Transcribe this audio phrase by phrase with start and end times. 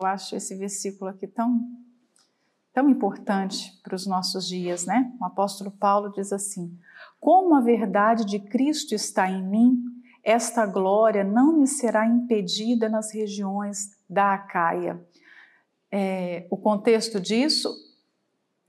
[0.00, 1.60] Eu acho esse versículo aqui tão,
[2.72, 5.12] tão importante para os nossos dias, né?
[5.20, 6.78] O apóstolo Paulo diz assim:
[7.18, 9.76] Como a verdade de Cristo está em mim,
[10.22, 15.04] esta glória não me será impedida nas regiões da Acaia.
[15.90, 17.74] É, o contexto disso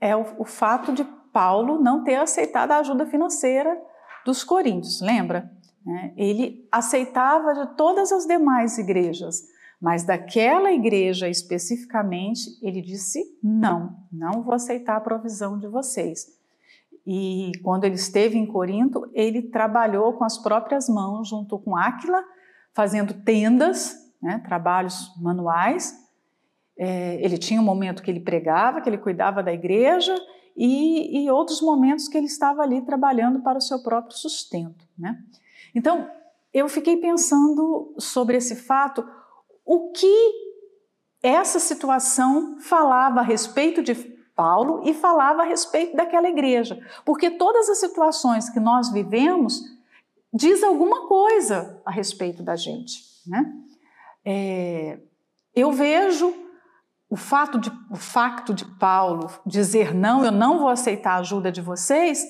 [0.00, 3.80] é o, o fato de Paulo não ter aceitado a ajuda financeira
[4.24, 5.48] dos coríntios, lembra?
[5.86, 9.42] É, ele aceitava de todas as demais igrejas,
[9.80, 16.38] mas daquela igreja especificamente, ele disse: não, não vou aceitar a provisão de vocês.
[17.06, 22.22] E quando ele esteve em Corinto, ele trabalhou com as próprias mãos, junto com Áquila,
[22.74, 25.98] fazendo tendas, né, trabalhos manuais.
[26.76, 30.14] É, ele tinha um momento que ele pregava, que ele cuidava da igreja,
[30.54, 34.86] e, e outros momentos que ele estava ali trabalhando para o seu próprio sustento.
[34.98, 35.18] Né?
[35.74, 36.06] Então,
[36.52, 39.06] eu fiquei pensando sobre esse fato
[39.70, 40.32] o que
[41.22, 43.94] essa situação falava a respeito de
[44.34, 46.84] Paulo e falava a respeito daquela igreja.
[47.04, 49.62] Porque todas as situações que nós vivemos
[50.34, 53.00] diz alguma coisa a respeito da gente.
[53.24, 53.46] Né?
[54.24, 54.98] É,
[55.54, 56.34] eu vejo
[57.08, 61.60] o fato, de, o de Paulo dizer não, eu não vou aceitar a ajuda de
[61.60, 62.24] vocês,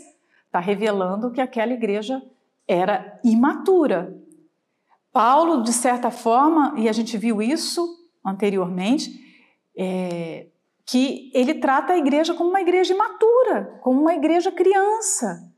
[0.44, 2.20] está revelando que aquela igreja
[2.68, 4.14] era imatura,
[5.12, 9.10] Paulo, de certa forma, e a gente viu isso anteriormente,
[9.76, 10.46] é,
[10.86, 15.48] que ele trata a igreja como uma igreja imatura, como uma igreja criança.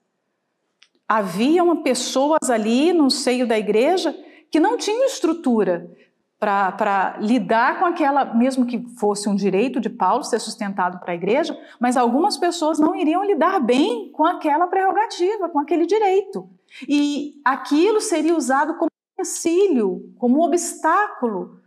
[1.09, 4.15] Haviam pessoas ali no seio da igreja
[4.51, 5.91] que não tinham estrutura
[6.39, 11.15] para lidar com aquela, mesmo que fosse um direito de Paulo ser sustentado para a
[11.15, 16.49] igreja, mas algumas pessoas não iriam lidar bem com aquela prerrogativa, com aquele direito.
[16.89, 18.92] E aquilo seria usado como
[19.23, 21.61] empecilho, como obstáculo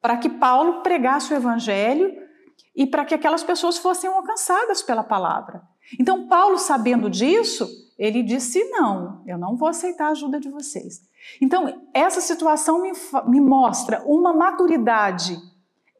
[0.00, 2.14] para que Paulo pregasse o evangelho
[2.76, 5.62] e para que aquelas pessoas fossem alcançadas pela palavra.
[5.98, 7.68] Então, Paulo, sabendo disso,
[7.98, 11.02] ele disse: Não, eu não vou aceitar a ajuda de vocês.
[11.40, 12.92] Então, essa situação me,
[13.26, 15.36] me mostra uma maturidade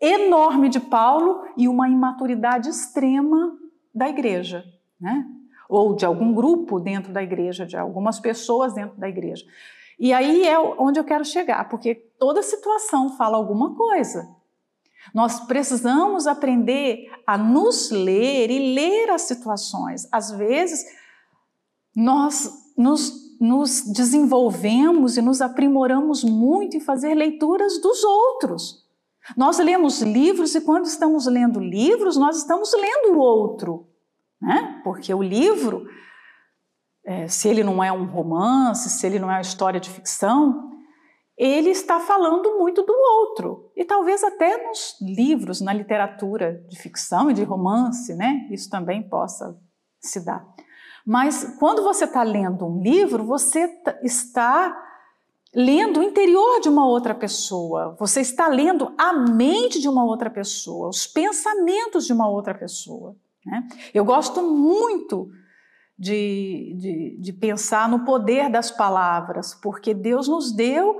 [0.00, 3.58] enorme de Paulo e uma imaturidade extrema
[3.94, 4.64] da igreja,
[4.98, 5.26] né?
[5.68, 9.44] ou de algum grupo dentro da igreja, de algumas pessoas dentro da igreja.
[10.00, 14.34] E aí é onde eu quero chegar, porque toda situação fala alguma coisa.
[15.14, 20.08] Nós precisamos aprender a nos ler e ler as situações.
[20.10, 20.86] Às vezes,
[21.94, 28.86] nós nos, nos desenvolvemos e nos aprimoramos muito em fazer leituras dos outros.
[29.36, 33.86] Nós lemos livros e quando estamos lendo livros, nós estamos lendo o outro,
[34.40, 34.80] né?
[34.82, 35.86] Porque o livro
[37.10, 40.70] é, se ele não é um romance, se ele não é uma história de ficção,
[41.36, 43.72] ele está falando muito do outro.
[43.74, 48.46] E talvez até nos livros, na literatura de ficção e de romance, né?
[48.52, 49.58] Isso também possa
[50.00, 50.46] se dar.
[51.04, 53.68] Mas quando você está lendo um livro, você
[54.04, 54.80] está
[55.52, 60.30] lendo o interior de uma outra pessoa, você está lendo a mente de uma outra
[60.30, 63.16] pessoa, os pensamentos de uma outra pessoa.
[63.44, 63.66] Né?
[63.92, 65.28] Eu gosto muito
[66.00, 70.96] de, de, de pensar no poder das palavras, porque Deus nos deu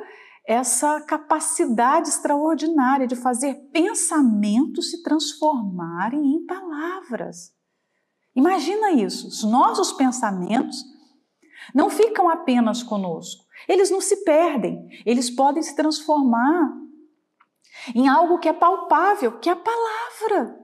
[0.47, 7.50] essa capacidade extraordinária de fazer pensamentos se transformarem em palavras.
[8.37, 10.77] Imagina isso, os nossos pensamentos
[11.75, 16.75] não ficam apenas conosco, eles não se perdem, eles podem se transformar
[17.94, 20.59] em algo que é palpável, que é a palavra,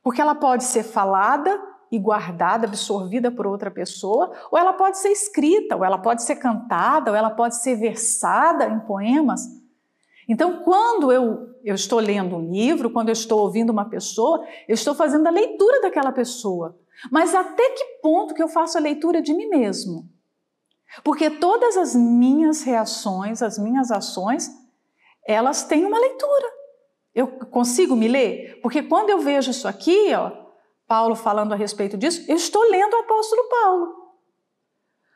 [0.00, 5.08] porque ela pode ser falada e guardada, absorvida por outra pessoa, ou ela pode ser
[5.08, 9.42] escrita, ou ela pode ser cantada, ou ela pode ser versada em poemas.
[10.28, 14.74] Então, quando eu, eu estou lendo um livro, quando eu estou ouvindo uma pessoa, eu
[14.74, 16.78] estou fazendo a leitura daquela pessoa.
[17.10, 20.08] Mas até que ponto que eu faço a leitura de mim mesmo?
[21.02, 24.50] Porque todas as minhas reações, as minhas ações,
[25.26, 26.46] elas têm uma leitura.
[27.14, 28.60] Eu consigo me ler?
[28.62, 30.30] Porque quando eu vejo isso aqui, ó,
[30.90, 34.10] Paulo falando a respeito disso, eu estou lendo o apóstolo Paulo.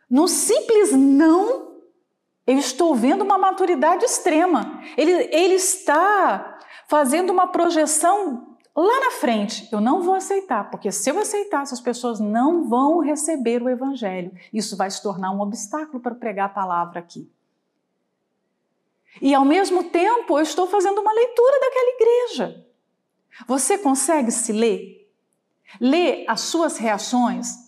[0.09, 1.81] No simples não,
[2.47, 4.81] eu estou vendo uma maturidade extrema.
[4.97, 9.69] Ele, ele está fazendo uma projeção lá na frente.
[9.73, 14.31] Eu não vou aceitar, porque se eu aceitar, essas pessoas não vão receber o evangelho.
[14.53, 17.29] Isso vai se tornar um obstáculo para pregar a palavra aqui.
[19.21, 22.67] E ao mesmo tempo, eu estou fazendo uma leitura daquela igreja.
[23.49, 25.04] Você consegue se ler?
[25.81, 27.65] Lê as suas reações.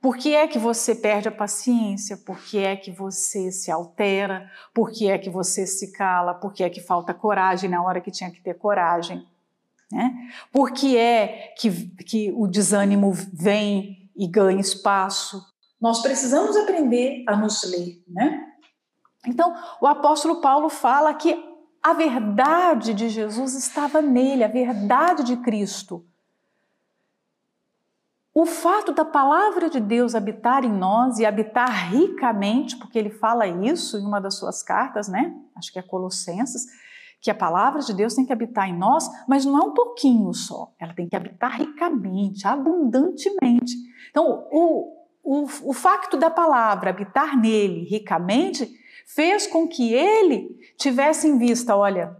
[0.00, 2.16] Por que é que você perde a paciência?
[2.16, 4.50] Por que é que você se altera?
[4.72, 6.34] Por que é que você se cala?
[6.34, 9.26] Por que é que falta coragem na hora que tinha que ter coragem?
[9.90, 10.12] Né?
[10.52, 11.70] Por que é que,
[12.04, 15.42] que o desânimo vem e ganha espaço?
[15.80, 18.02] Nós precisamos aprender a nos ler.
[18.08, 18.46] Né?
[19.26, 21.36] Então, o apóstolo Paulo fala que
[21.82, 26.04] a verdade de Jesus estava nele, a verdade de Cristo.
[28.38, 33.46] O fato da palavra de Deus habitar em nós e habitar ricamente, porque ele fala
[33.46, 35.34] isso em uma das suas cartas, né?
[35.56, 36.66] Acho que é Colossenses,
[37.18, 40.34] que a palavra de Deus tem que habitar em nós, mas não é um pouquinho
[40.34, 43.74] só, ela tem que habitar ricamente, abundantemente.
[44.10, 48.70] Então, o, o, o facto da palavra habitar nele ricamente
[49.06, 50.46] fez com que ele
[50.78, 52.14] tivesse em vista: olha,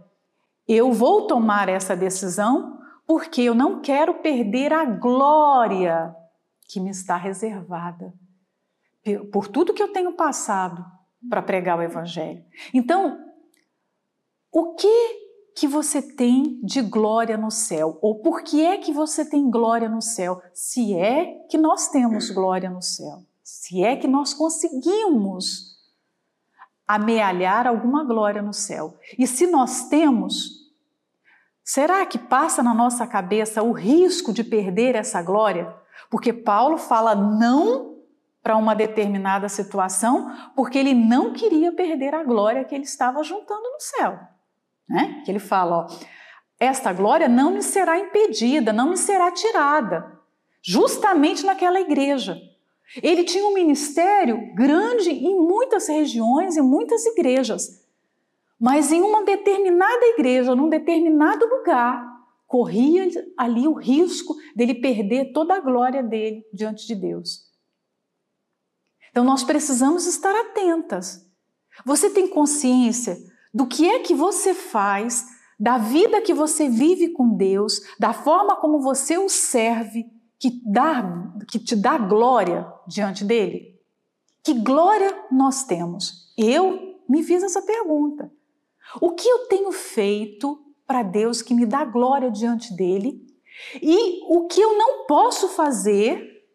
[0.67, 2.75] eu vou tomar essa decisão
[3.07, 6.13] porque eu não quero perder a glória
[6.67, 8.13] que me está reservada
[9.31, 10.85] por tudo que eu tenho passado
[11.29, 12.43] para pregar o evangelho.
[12.73, 13.17] Então,
[14.51, 15.25] o que
[15.55, 17.97] que você tem de glória no céu?
[18.01, 20.41] Ou por que é que você tem glória no céu?
[20.53, 25.77] Se é que nós temos glória no céu, se é que nós conseguimos
[26.85, 28.97] amealhar alguma glória no céu.
[29.17, 30.66] E se nós temos,
[31.67, 35.75] Será que passa na nossa cabeça o risco de perder essa glória?
[36.09, 37.97] Porque Paulo fala não
[38.41, 43.63] para uma determinada situação, porque ele não queria perder a glória que ele estava juntando
[43.63, 44.17] no céu.
[44.87, 45.21] Né?
[45.25, 45.87] Que ele fala: ó,
[46.57, 50.17] esta glória não me será impedida, não me será tirada,
[50.61, 52.37] justamente naquela igreja.
[53.03, 57.85] Ele tinha um ministério grande em muitas regiões e muitas igrejas.
[58.59, 62.17] Mas em uma determinada igreja, num determinado lugar,
[62.47, 63.07] corria
[63.37, 67.45] ali o risco dele perder toda a glória dele diante de Deus.
[69.11, 71.27] Então nós precisamos estar atentas.
[71.85, 73.17] Você tem consciência
[73.53, 75.25] do que é que você faz,
[75.59, 80.05] da vida que você vive com Deus, da forma como você o serve,
[80.39, 83.75] que, dá, que te dá glória diante dele?
[84.43, 86.33] Que glória nós temos?
[86.37, 88.31] Eu me fiz essa pergunta.
[89.01, 93.25] O que eu tenho feito para Deus que me dá glória diante dele?
[93.81, 96.45] E o que eu não posso fazer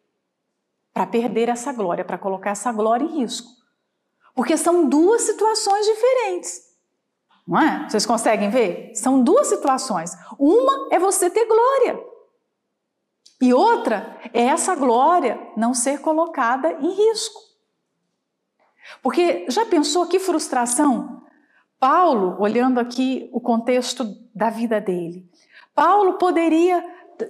[0.92, 3.50] para perder essa glória, para colocar essa glória em risco?
[4.34, 6.72] Porque são duas situações diferentes.
[7.46, 7.88] Não é?
[7.88, 8.94] Vocês conseguem ver?
[8.94, 10.12] São duas situações.
[10.38, 12.02] Uma é você ter glória.
[13.40, 17.40] E outra é essa glória não ser colocada em risco.
[19.02, 21.22] Porque já pensou que frustração
[21.82, 25.28] Paulo, olhando aqui o contexto da vida dele,
[25.74, 26.80] Paulo poderia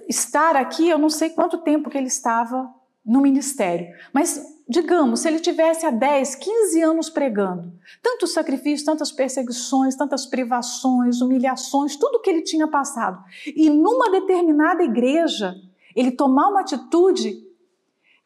[0.07, 2.71] estar aqui, eu não sei quanto tempo que ele estava
[3.03, 9.11] no ministério, mas digamos, se ele tivesse há 10, 15 anos pregando, tantos sacrifícios, tantas
[9.11, 15.55] perseguições, tantas privações, humilhações, tudo que ele tinha passado, e numa determinada igreja,
[15.95, 17.41] ele tomar uma atitude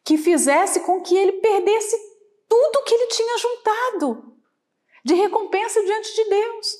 [0.04, 1.96] que fizesse com que ele perdesse
[2.46, 4.28] tudo que ele tinha juntado
[5.04, 6.76] de recompensa diante de Deus.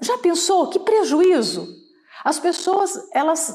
[0.00, 1.68] Já pensou que prejuízo?
[2.24, 3.54] As pessoas, elas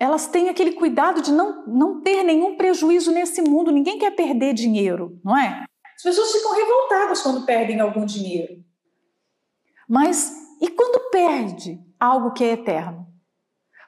[0.00, 3.70] elas têm aquele cuidado de não, não ter nenhum prejuízo nesse mundo.
[3.70, 5.66] Ninguém quer perder dinheiro, não é?
[5.94, 8.64] As pessoas ficam revoltadas quando perdem algum dinheiro.
[9.86, 13.06] Mas e quando perde algo que é eterno?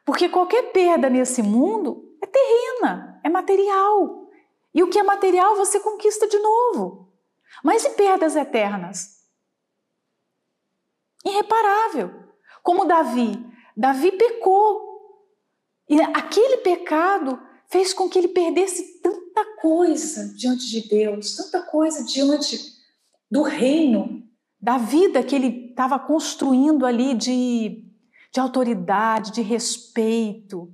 [0.05, 4.29] Porque qualquer perda nesse mundo é terrena, é material.
[4.75, 7.02] E o que é material você conquista de novo.
[7.63, 9.23] Mas e perdas eternas?
[11.25, 12.11] Irreparável.
[12.63, 13.45] Como Davi.
[13.77, 14.93] Davi pecou.
[15.89, 22.05] E aquele pecado fez com que ele perdesse tanta coisa diante de Deus, tanta coisa
[22.05, 22.59] diante
[23.31, 24.23] do reino,
[24.61, 27.85] da vida que ele estava construindo ali de,
[28.33, 30.73] de autoridade, de respeito,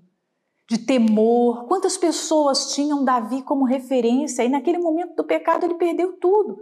[0.68, 1.66] de temor.
[1.66, 6.61] Quantas pessoas tinham Davi como referência e naquele momento do pecado ele perdeu tudo.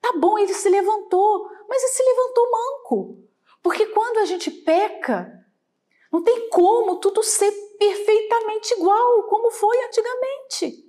[0.00, 3.18] Tá bom, ele se levantou, mas ele se levantou manco.
[3.62, 5.44] Porque quando a gente peca,
[6.10, 10.86] não tem como tudo ser perfeitamente igual como foi antigamente.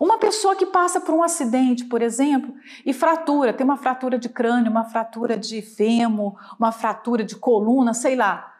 [0.00, 4.28] Uma pessoa que passa por um acidente, por exemplo, e fratura, tem uma fratura de
[4.28, 8.54] crânio, uma fratura de fêmur, uma fratura de coluna, sei lá,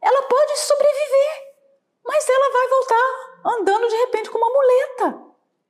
[0.00, 1.54] ela pode sobreviver,
[2.06, 5.22] mas ela vai voltar andando de repente com uma muleta.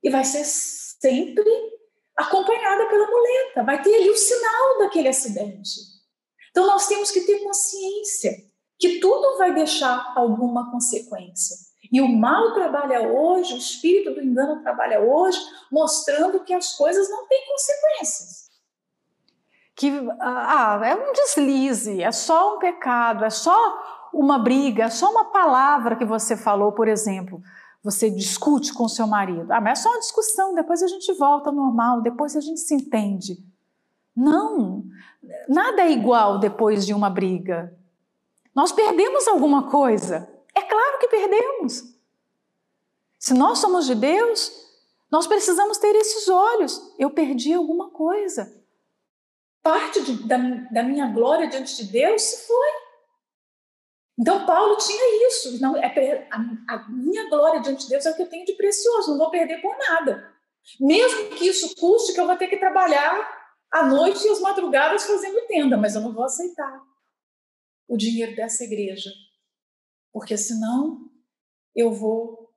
[0.02, 1.79] E vai ser sempre
[2.16, 5.70] acompanhada pela muleta, vai ter ali o sinal daquele acidente.
[6.50, 8.32] Então nós temos que ter consciência
[8.78, 11.56] que tudo vai deixar alguma consequência.
[11.92, 15.38] E o mal trabalha hoje, o espírito do engano trabalha hoje,
[15.70, 18.50] mostrando que as coisas não têm consequências.
[19.76, 19.90] que
[20.20, 25.26] ah, é um deslize, é só um pecado, é só uma briga, é só uma
[25.26, 27.40] palavra que você falou, por exemplo.
[27.82, 29.50] Você discute com seu marido.
[29.50, 32.60] Ah, mas é só uma discussão, depois a gente volta ao normal, depois a gente
[32.60, 33.42] se entende.
[34.14, 34.84] Não,
[35.49, 37.75] nada é igual depois de uma briga.
[38.54, 40.28] Nós perdemos alguma coisa.
[40.54, 41.84] É claro que perdemos.
[43.18, 44.52] Se nós somos de Deus,
[45.10, 46.94] nós precisamos ter esses olhos.
[46.99, 48.60] Eu perdi alguma coisa.
[49.62, 50.37] Parte de, da,
[50.70, 52.89] da minha glória diante de Deus se foi.
[54.20, 55.58] Então, Paulo tinha isso.
[55.60, 56.36] Não, é, a,
[56.74, 59.30] a minha glória diante de Deus é o que eu tenho de precioso, não vou
[59.30, 60.30] perder por nada.
[60.78, 63.40] Mesmo que isso custe que eu vou ter que trabalhar
[63.72, 66.82] à noite e às madrugadas fazendo tenda, mas eu não vou aceitar
[67.88, 69.10] o dinheiro dessa igreja,
[70.12, 71.10] porque senão
[71.74, 72.54] eu vou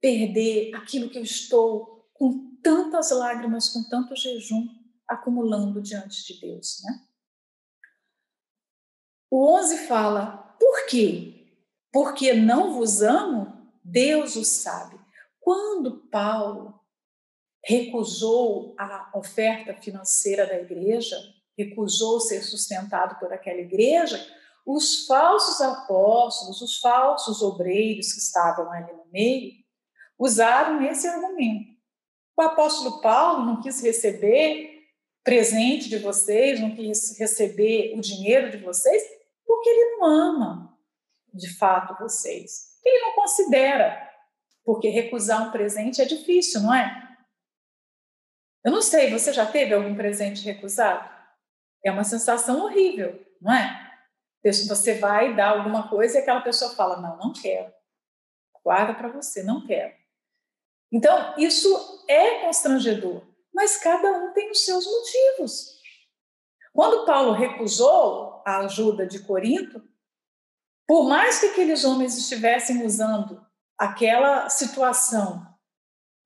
[0.00, 4.66] perder aquilo que eu estou com tantas lágrimas, com tanto jejum
[5.06, 7.06] acumulando diante de Deus, né?
[9.30, 11.34] O 11 fala: "Por quê?
[11.92, 13.52] Porque não vos amo?
[13.82, 14.96] Deus o sabe."
[15.40, 16.72] Quando Paulo
[17.64, 21.16] recusou a oferta financeira da igreja,
[21.58, 24.24] recusou ser sustentado por aquela igreja,
[24.64, 29.52] os falsos apóstolos, os falsos obreiros que estavam ali no meio,
[30.16, 31.72] usaram esse argumento.
[32.36, 34.70] O apóstolo Paulo não quis receber
[35.24, 39.02] presente de vocês, não quis receber o dinheiro de vocês,
[39.52, 40.78] porque ele não ama
[41.34, 42.78] de fato vocês.
[42.82, 44.10] Ele não considera,
[44.64, 47.18] porque recusar um presente é difícil, não é?
[48.64, 51.06] Eu não sei, você já teve algum presente recusado?
[51.84, 53.92] É uma sensação horrível, não é?
[54.42, 57.70] Você vai dar alguma coisa e aquela pessoa fala: Não, não quero.
[58.64, 59.94] Guarda para você, não quero.
[60.90, 65.81] Então, isso é constrangedor, mas cada um tem os seus motivos.
[66.72, 69.82] Quando Paulo recusou a ajuda de Corinto,
[70.86, 73.44] por mais que aqueles homens estivessem usando
[73.78, 75.46] aquela situação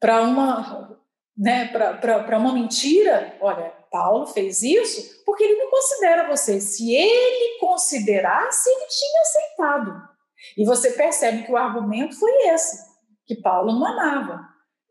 [0.00, 0.96] para uma
[1.36, 6.60] né, para uma mentira, olha, Paulo fez isso porque ele não considera você.
[6.60, 10.08] Se ele considerasse, ele tinha aceitado.
[10.56, 12.78] E você percebe que o argumento foi esse,
[13.26, 14.48] que Paulo não amava.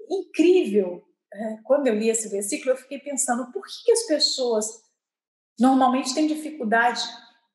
[0.10, 1.04] Incrível.
[1.34, 4.85] É, quando eu li esse versículo, eu fiquei pensando por que as pessoas
[5.60, 7.02] normalmente têm dificuldade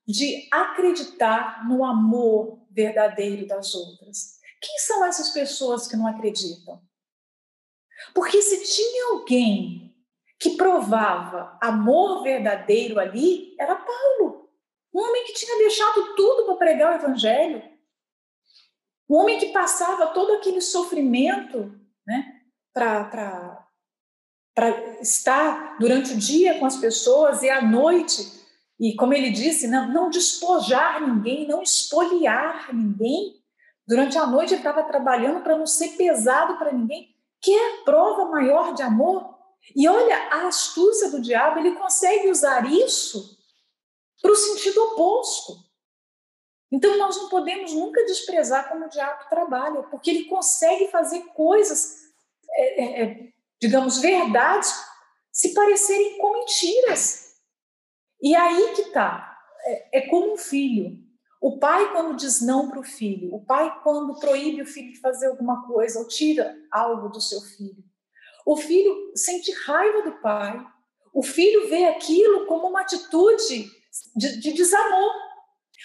[0.06, 4.38] de acreditar no amor verdadeiro das outras.
[4.60, 6.82] Quem são essas pessoas que não acreditam?
[8.14, 9.94] Porque se tinha alguém
[10.38, 14.50] que provava amor verdadeiro ali, era Paulo.
[14.92, 17.62] Um homem que tinha deixado tudo para pregar o evangelho.
[19.08, 22.42] Um homem que passava todo aquele sofrimento né,
[22.72, 23.66] para
[25.00, 28.40] estar durante o dia com as pessoas e à noite,
[28.78, 33.40] e como ele disse, não, não despojar ninguém, não espoliar ninguém.
[33.86, 37.14] Durante a noite ele estava trabalhando para não ser pesado para ninguém.
[37.40, 39.38] Quer prova maior de amor?
[39.76, 43.38] E olha a astúcia do diabo, ele consegue usar isso
[44.20, 45.56] para o sentido oposto.
[46.72, 52.10] Então nós não podemos nunca desprezar como o diabo trabalha, porque ele consegue fazer coisas,
[52.52, 54.74] é, é, é digamos, verdades,
[55.32, 57.34] se parecerem com mentiras.
[58.22, 59.38] E aí que está.
[59.64, 60.98] É, é como um filho.
[61.40, 65.00] O pai, quando diz não para o filho, o pai, quando proíbe o filho de
[65.00, 67.82] fazer alguma coisa ou tira algo do seu filho,
[68.46, 70.62] o filho sente raiva do pai,
[71.14, 73.70] o filho vê aquilo como uma atitude
[74.16, 75.12] de, de desamor.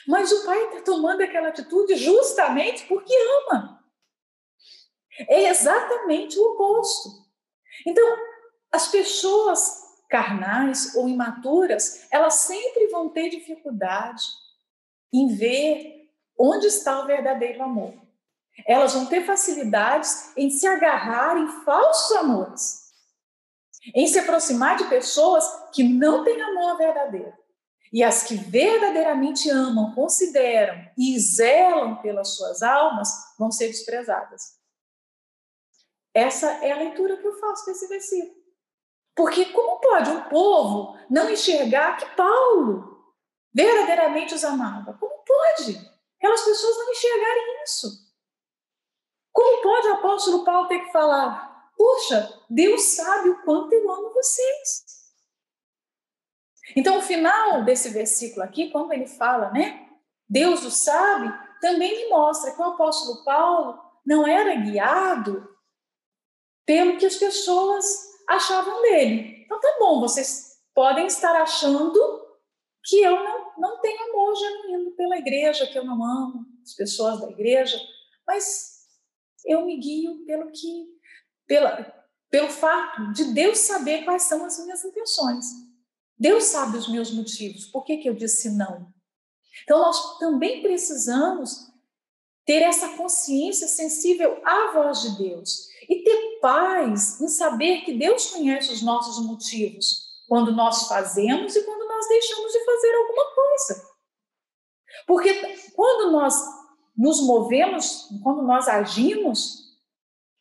[0.07, 3.13] Mas o pai está tomando aquela atitude justamente porque
[3.47, 3.83] ama.
[5.29, 7.24] É exatamente o oposto.
[7.85, 8.17] Então,
[8.71, 14.23] as pessoas carnais ou imaturas, elas sempre vão ter dificuldade
[15.13, 17.93] em ver onde está o verdadeiro amor.
[18.67, 22.85] Elas vão ter facilidades em se agarrar em falsos amores,
[23.93, 27.33] em se aproximar de pessoas que não têm amor verdadeiro.
[27.91, 34.57] E as que verdadeiramente amam, consideram e zelam pelas suas almas vão ser desprezadas.
[36.15, 38.33] Essa é a leitura que eu faço desse versículo.
[39.13, 42.95] Porque como pode um povo não enxergar que Paulo
[43.53, 44.93] verdadeiramente os amava.
[44.93, 45.77] Como pode
[46.17, 47.87] aquelas pessoas não enxergarem isso?
[49.31, 54.13] Como pode o apóstolo Paulo ter que falar: Puxa, Deus sabe o quanto eu amo
[54.13, 54.85] vocês?
[56.75, 59.87] Então, o final desse versículo aqui, quando ele fala, né?
[60.27, 61.31] Deus o sabe,
[61.61, 65.54] também me mostra que o apóstolo Paulo não era guiado
[66.65, 67.85] pelo que as pessoas
[68.27, 69.43] achavam dele.
[69.45, 71.93] Então, tá bom, vocês podem estar achando
[72.83, 77.19] que eu não, não tenho amor genuíno pela igreja, que eu não amo as pessoas
[77.21, 77.79] da igreja,
[78.27, 78.75] mas
[79.45, 80.87] eu me guio pelo que,
[81.47, 81.93] pela,
[82.29, 85.45] pelo fato de Deus saber quais são as minhas intenções.
[86.17, 88.93] Deus sabe os meus motivos, por que, que eu disse não?
[89.63, 91.71] Então, nós também precisamos
[92.45, 98.27] ter essa consciência sensível à voz de Deus e ter paz em saber que Deus
[98.27, 103.89] conhece os nossos motivos quando nós fazemos e quando nós deixamos de fazer alguma coisa.
[105.07, 105.33] Porque
[105.75, 106.35] quando nós
[106.95, 109.75] nos movemos, quando nós agimos,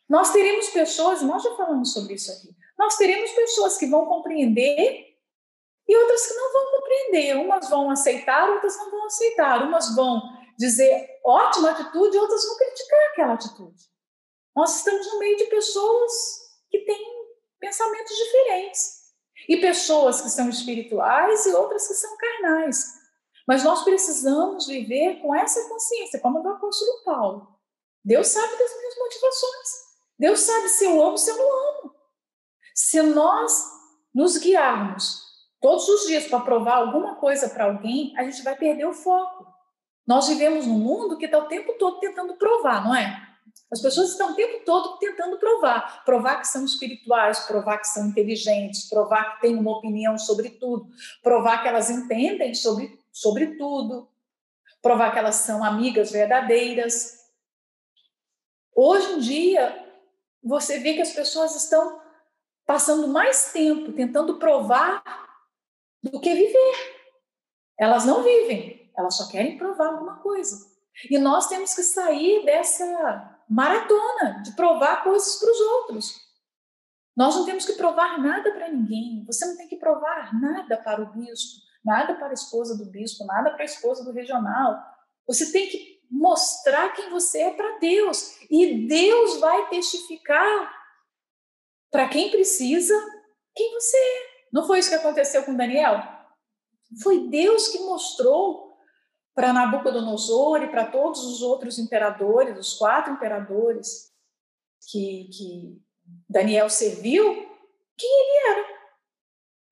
[0.07, 5.17] nós teremos pessoas, nós já falamos sobre isso aqui, nós teremos pessoas que vão compreender
[5.87, 7.35] e outras que não vão compreender.
[7.37, 9.63] Umas vão aceitar, outras não vão aceitar.
[9.63, 10.21] Umas vão
[10.55, 13.94] dizer ótima atitude, outras vão criticar aquela atitude.
[14.55, 16.11] Nós estamos no meio de pessoas
[16.69, 17.15] que têm
[17.59, 19.05] pensamentos diferentes.
[19.49, 22.93] E pessoas que são espirituais e outras que são carnais.
[23.47, 27.47] Mas nós precisamos viver com essa consciência, como do apóstolo Paulo.
[28.03, 29.69] Deus sabe das minhas motivações.
[30.17, 31.95] Deus sabe se eu amo, se eu não amo.
[32.73, 33.63] Se nós
[34.13, 35.21] nos guiarmos
[35.61, 39.45] todos os dias para provar alguma coisa para alguém, a gente vai perder o foco.
[40.07, 43.34] Nós vivemos num mundo que está o tempo todo tentando provar, não é?
[43.71, 48.07] As pessoas estão o tempo todo tentando provar, provar que são espirituais, provar que são
[48.07, 50.87] inteligentes, provar que têm uma opinião sobre tudo,
[51.21, 54.07] provar que elas entendem sobre, sobre tudo,
[54.81, 57.25] provar que elas são amigas verdadeiras.
[58.75, 59.85] Hoje em dia,
[60.43, 61.99] você vê que as pessoas estão
[62.65, 65.03] passando mais tempo tentando provar
[66.01, 66.95] do que viver.
[67.77, 70.73] Elas não vivem, elas só querem provar alguma coisa.
[71.09, 76.25] E nós temos que sair dessa maratona de provar coisas para os outros.
[77.15, 79.23] Nós não temos que provar nada para ninguém.
[79.25, 83.25] Você não tem que provar nada para o bispo, nada para a esposa do bispo,
[83.25, 84.83] nada para a esposa do regional.
[85.25, 88.37] Você tem que mostrar quem você é para Deus.
[88.49, 90.73] E Deus vai testificar
[91.89, 92.93] para quem precisa
[93.55, 94.35] quem você é.
[94.51, 96.03] Não foi isso que aconteceu com Daniel?
[97.01, 98.64] Foi Deus que mostrou
[99.35, 104.09] para Nabucodonosor e para todos os outros imperadores, os quatro imperadores
[104.89, 105.81] que, que
[106.29, 107.23] Daniel serviu,
[107.97, 108.75] quem ele era.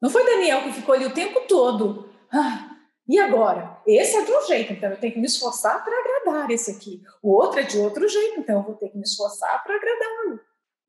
[0.02, 2.10] Não foi Daniel que ficou ali o tempo todo.
[2.30, 3.82] Ah, e agora?
[3.88, 7.02] Esse é de um jeito, então eu tenho que me esforçar para agradar esse aqui.
[7.22, 10.40] O outro é de outro jeito, então eu vou ter que me esforçar para agradá-lo.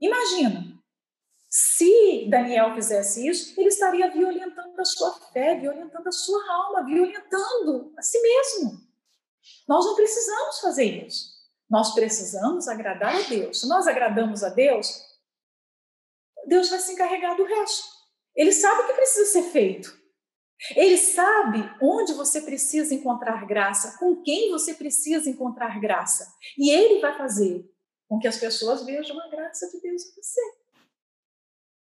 [0.01, 0.75] Imagina,
[1.57, 7.95] se Daniel fizesse isso, ele estaria violentando a sua fé, violentando a sua alma, violentando
[7.97, 8.81] a si mesmo.
[9.69, 11.33] Nós não precisamos fazer isso.
[11.71, 13.61] Nós precisamos agradar a Deus.
[13.61, 15.01] Se nós agradamos a Deus,
[16.49, 17.87] Deus vai se encarregar do resto.
[18.35, 19.97] Ele sabe o que precisa ser feito.
[20.75, 26.27] Ele sabe onde você precisa encontrar graça, com quem você precisa encontrar graça.
[26.59, 27.65] E ele vai fazer
[28.09, 30.64] com que as pessoas vejam a graça de Deus em você.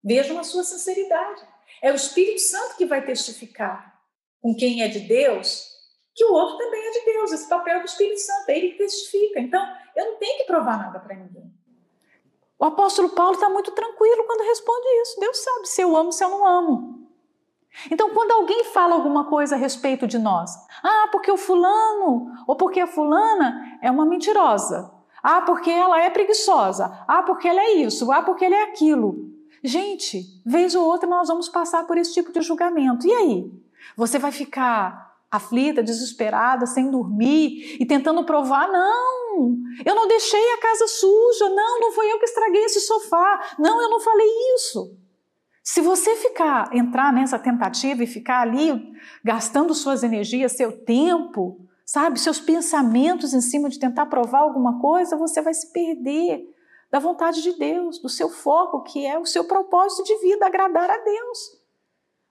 [0.06, 1.42] Vejam a sua sinceridade.
[1.82, 4.00] É o Espírito Santo que vai testificar
[4.40, 5.74] com quem é de Deus
[6.16, 7.32] que o outro também é de Deus.
[7.32, 9.40] Esse papel do Espírito Santo, é ele que testifica.
[9.40, 9.62] Então,
[9.96, 11.54] eu não tenho que provar nada para ninguém.
[12.58, 15.20] O apóstolo Paulo está muito tranquilo quando responde isso.
[15.20, 17.10] Deus sabe se eu amo, se eu não amo.
[17.92, 22.56] Então, quando alguém fala alguma coisa a respeito de nós, ah, porque o fulano ou
[22.56, 24.90] porque a fulana é uma mentirosa,
[25.22, 29.35] ah, porque ela é preguiçosa, ah, porque ela é isso, ah, porque ele é aquilo.
[29.66, 33.08] Gente, vez ou outra nós vamos passar por esse tipo de julgamento.
[33.08, 33.52] E aí?
[33.98, 38.72] Você vai ficar aflita, desesperada, sem dormir e tentando provar?
[38.72, 41.50] Não, eu não deixei a casa suja.
[41.50, 43.56] Não, não foi eu que estraguei esse sofá.
[43.58, 44.96] Não, eu não falei isso.
[45.64, 52.20] Se você ficar, entrar nessa tentativa e ficar ali gastando suas energias, seu tempo, sabe,
[52.20, 56.55] seus pensamentos em cima de tentar provar alguma coisa, você vai se perder
[56.96, 60.90] da vontade de Deus, do seu foco, que é o seu propósito de vida, agradar
[60.90, 61.62] a Deus.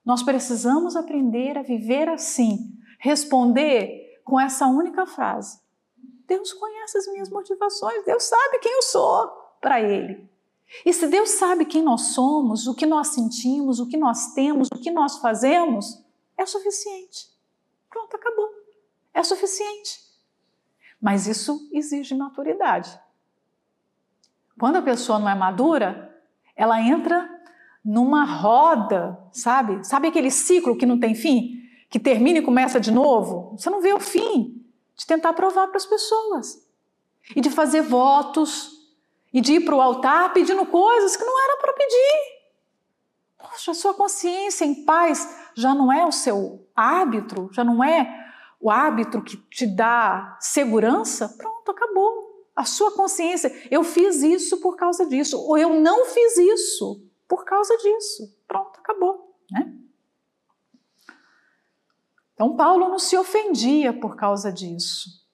[0.03, 5.59] Nós precisamos aprender a viver assim, responder com essa única frase:
[6.25, 9.27] Deus conhece as minhas motivações, Deus sabe quem eu sou
[9.61, 10.27] para Ele.
[10.83, 14.67] E se Deus sabe quem nós somos, o que nós sentimos, o que nós temos,
[14.73, 16.03] o que nós fazemos,
[16.35, 17.29] é suficiente.
[17.87, 18.49] Pronto, acabou.
[19.13, 19.99] É suficiente.
[20.99, 23.04] Mas isso exige maturidade.
[24.59, 26.15] Quando a pessoa não é madura,
[26.55, 27.29] ela entra
[27.83, 29.85] numa roda, sabe?
[29.85, 31.61] Sabe aquele ciclo que não tem fim?
[31.89, 33.55] Que termina e começa de novo?
[33.57, 34.65] Você não vê o fim
[34.95, 36.65] de tentar provar para as pessoas.
[37.35, 38.75] E de fazer votos,
[39.35, 42.35] e de ir para o altar pedindo coisas que não era para pedir.
[43.37, 48.31] Poxa, a sua consciência em paz já não é o seu árbitro, já não é
[48.61, 51.27] o árbitro que te dá segurança?
[51.37, 52.24] Pronto, acabou.
[52.55, 57.43] A sua consciência, eu fiz isso por causa disso, ou eu não fiz isso por
[57.43, 58.33] causa disso.
[58.47, 59.35] Pronto, acabou.
[59.51, 59.73] Né?
[62.33, 65.25] Então, Paulo não se ofendia por causa disso.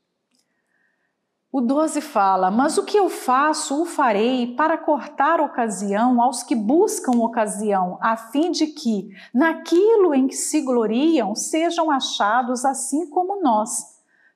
[1.51, 6.55] O 12 fala: Mas o que eu faço, o farei para cortar ocasião aos que
[6.55, 13.41] buscam ocasião, a fim de que, naquilo em que se gloriam, sejam achados assim como
[13.41, 13.90] nós.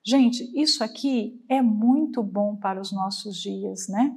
[0.05, 4.15] Gente, isso aqui é muito bom para os nossos dias, né?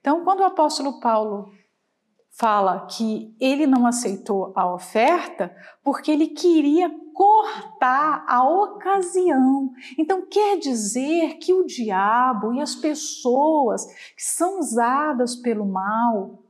[0.00, 1.52] Então, quando o apóstolo Paulo
[2.30, 5.54] fala que ele não aceitou a oferta
[5.84, 9.72] porque ele queria cortar a ocasião.
[9.98, 13.84] Então quer dizer que o diabo e as pessoas
[14.16, 16.42] que são usadas pelo mal,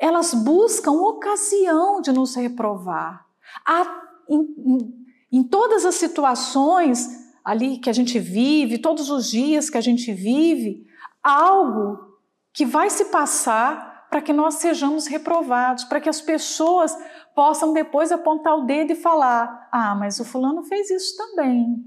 [0.00, 3.26] elas buscam ocasião de nos reprovar.
[3.66, 9.70] Há, em, em, em todas as situações ali que a gente vive, todos os dias
[9.70, 10.84] que a gente vive,
[11.22, 12.18] algo
[12.52, 16.92] que vai se passar para que nós sejamos reprovados, para que as pessoas
[17.36, 21.84] possam depois apontar o dedo e falar: ah, mas o fulano fez isso também.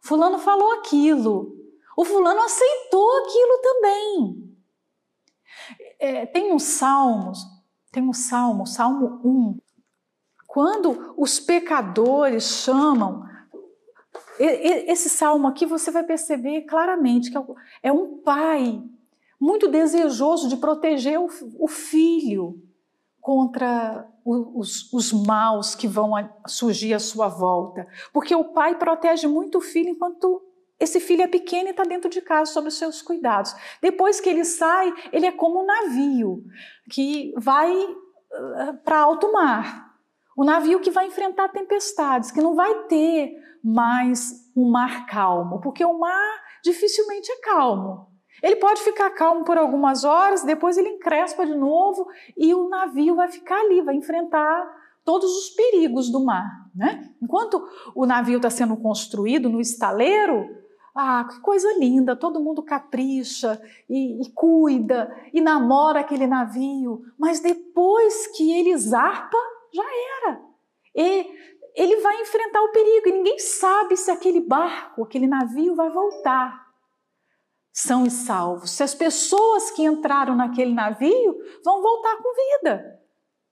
[0.00, 1.54] Fulano falou aquilo.
[1.94, 4.56] O fulano aceitou aquilo também.
[5.98, 7.38] É, tem uns salmos,
[7.92, 9.58] tem um salmo, Salmo 1,
[10.46, 13.28] quando os pecadores chamam,
[14.42, 17.36] esse salmo aqui você vai perceber claramente que
[17.82, 18.82] é um é pai
[19.38, 22.62] muito desejoso de proteger o, filho
[23.20, 26.12] contra os, os maus que vão
[26.46, 27.86] surgir à sua volta.
[28.12, 30.42] Porque o pai protege muito o filho enquanto
[30.78, 33.54] esse filho é pequeno e está dentro de casa sob os seus cuidados.
[33.82, 36.44] Depois que ele sai, ele é como um navio
[36.90, 39.90] que vai uh, para alto mar.
[40.36, 45.84] O navio que vai enfrentar tempestades, que não vai ter mais um mar calmo, porque
[45.84, 48.08] o mar dificilmente é calmo.
[48.42, 53.14] Ele pode ficar calmo por algumas horas, depois ele encrespa de novo e o navio
[53.14, 56.48] vai ficar ali, vai enfrentar todos os perigos do mar.
[56.74, 57.10] Né?
[57.22, 57.62] Enquanto
[57.94, 60.48] o navio está sendo construído no estaleiro,
[60.94, 67.40] ah, que coisa linda, todo mundo capricha e, e cuida e namora aquele navio, mas
[67.40, 69.36] depois que ele zarpa,
[69.72, 70.40] já era.
[70.96, 71.26] E
[71.80, 76.70] ele vai enfrentar o perigo e ninguém sabe se aquele barco, aquele navio vai voltar
[77.72, 78.72] são e salvos.
[78.72, 83.00] Se as pessoas que entraram naquele navio vão voltar com vida,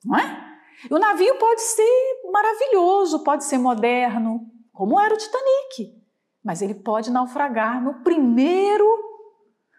[0.04, 0.48] não é?
[0.90, 4.40] O navio pode ser maravilhoso, pode ser moderno,
[4.72, 5.96] como era o Titanic,
[6.44, 8.86] mas ele pode naufragar no primeiro,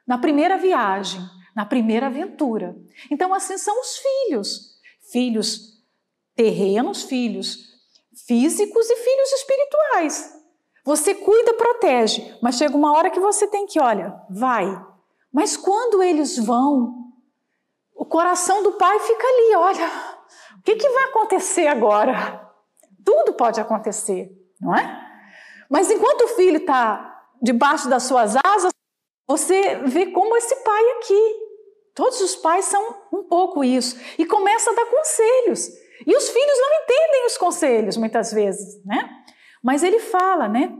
[0.05, 1.21] na primeira viagem,
[1.55, 2.75] na primeira aventura.
[3.09, 4.79] Então assim são os filhos,
[5.11, 5.79] filhos
[6.35, 7.68] terrenos, filhos
[8.29, 10.39] físicos e filhos espirituais.
[10.85, 14.65] Você cuida, protege, mas chega uma hora que você tem que, olha, vai.
[15.33, 16.93] Mas quando eles vão,
[17.95, 19.91] o coração do pai fica ali, olha,
[20.59, 22.47] o que, que vai acontecer agora?
[23.03, 24.29] Tudo pode acontecer,
[24.61, 25.07] não é?
[25.67, 28.71] Mas enquanto o filho está debaixo das suas asas,
[29.27, 31.35] você vê como esse pai aqui.
[31.95, 33.99] Todos os pais são um pouco isso.
[34.19, 35.67] E começa a dar conselhos.
[36.05, 39.09] E os filhos não entendem os conselhos, muitas vezes, né?
[39.61, 40.73] Mas ele fala, né?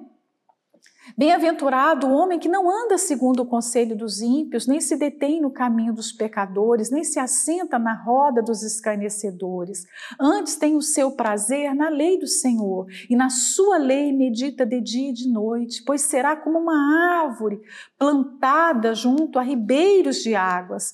[1.17, 5.51] Bem-aventurado o homem que não anda segundo o conselho dos ímpios, nem se detém no
[5.51, 9.85] caminho dos pecadores, nem se assenta na roda dos escarnecedores.
[10.19, 14.79] Antes tem o seu prazer na lei do Senhor, e na sua lei medita de
[14.79, 17.59] dia e de noite, pois será como uma árvore
[17.97, 20.93] plantada junto a ribeiros de águas.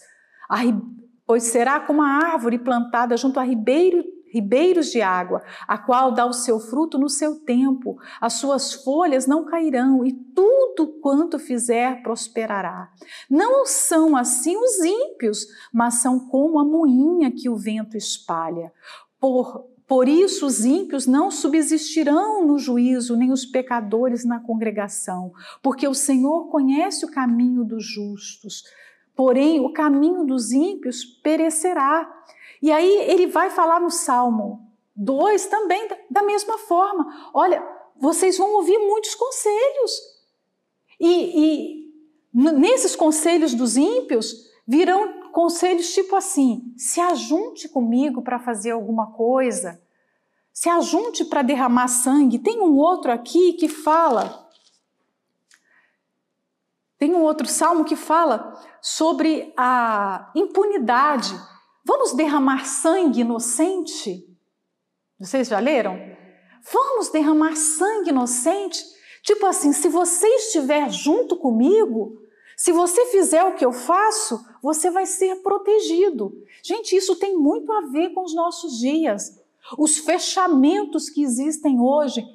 [0.49, 0.59] A,
[1.27, 6.25] pois será como uma árvore plantada junto a ribeiro ribeiros de água, a qual dá
[6.25, 12.03] o seu fruto no seu tempo, as suas folhas não cairão e tudo quanto fizer
[12.03, 12.91] prosperará.
[13.29, 18.73] Não são assim os ímpios, mas são como a moinha que o vento espalha.
[19.19, 25.87] Por por isso, os ímpios não subsistirão no juízo, nem os pecadores na congregação, porque
[25.87, 28.63] o Senhor conhece o caminho dos justos,
[29.15, 32.11] porém o caminho dos ímpios perecerá.
[32.65, 37.30] E aí ele vai falar no Salmo 2 também da mesma forma.
[37.32, 37.63] Olha,
[37.95, 39.91] vocês vão ouvir muitos conselhos.
[40.99, 41.12] E,
[41.43, 41.93] e
[42.34, 49.80] nesses conselhos dos ímpios virão conselhos tipo assim: se ajunte comigo para fazer alguma coisa,
[50.51, 52.39] se ajunte para derramar sangue.
[52.39, 54.49] Tem um outro aqui que fala.
[56.97, 61.39] Tem um outro salmo que fala sobre a impunidade
[61.85, 64.27] Vamos derramar sangue inocente?
[65.19, 65.99] Vocês já leram?
[66.73, 68.83] Vamos derramar sangue inocente?
[69.21, 72.19] Tipo assim, se você estiver junto comigo,
[72.57, 76.33] se você fizer o que eu faço, você vai ser protegido.
[76.63, 79.39] Gente, isso tem muito a ver com os nossos dias.
[79.77, 82.25] Os fechamentos que existem hoje.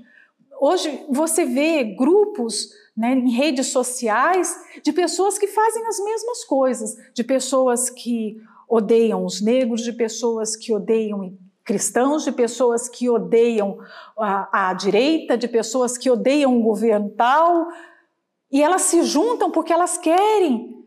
[0.60, 6.96] Hoje você vê grupos né, em redes sociais de pessoas que fazem as mesmas coisas,
[7.14, 13.78] de pessoas que odeiam os negros, de pessoas que odeiam cristãos, de pessoas que odeiam
[14.16, 17.66] a, a direita, de pessoas que odeiam o governo tal,
[18.50, 20.84] e elas se juntam porque elas querem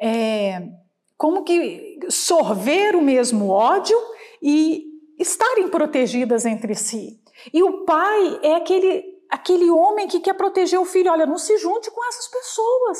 [0.00, 0.68] é,
[1.16, 3.98] como que sorver o mesmo ódio
[4.40, 4.84] e
[5.18, 7.20] estarem protegidas entre si.
[7.52, 11.10] E o pai é aquele, aquele homem que quer proteger o filho.
[11.10, 12.98] Olha, não se junte com essas pessoas,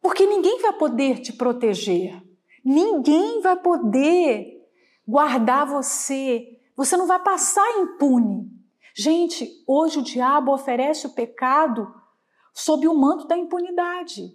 [0.00, 2.22] porque ninguém vai poder te proteger.
[2.64, 4.62] Ninguém vai poder
[5.06, 6.60] guardar você.
[6.76, 8.50] Você não vai passar impune.
[8.94, 11.92] Gente, hoje o diabo oferece o pecado
[12.52, 14.30] sob o manto da impunidade.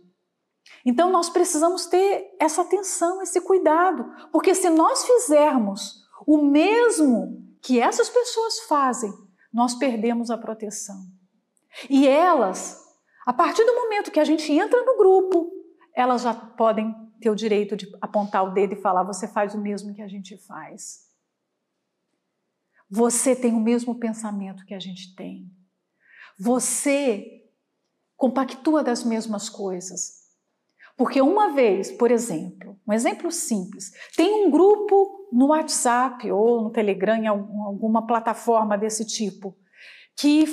[0.86, 7.80] Então nós precisamos ter essa atenção, esse cuidado, porque se nós fizermos o mesmo que
[7.80, 9.12] essas pessoas fazem,
[9.54, 10.98] nós perdemos a proteção.
[11.90, 12.84] E elas,
[13.26, 15.52] a partir do momento que a gente entra no grupo,
[15.96, 19.62] elas já podem ter o direito de apontar o dedo e falar: você faz o
[19.62, 21.08] mesmo que a gente faz.
[22.90, 25.52] Você tem o mesmo pensamento que a gente tem.
[26.40, 27.44] Você
[28.16, 30.18] compactua das mesmas coisas.
[30.98, 36.72] Porque uma vez, por exemplo, um exemplo simples, tem um grupo no WhatsApp ou no
[36.72, 39.56] Telegram, em alguma plataforma desse tipo,
[40.18, 40.46] que,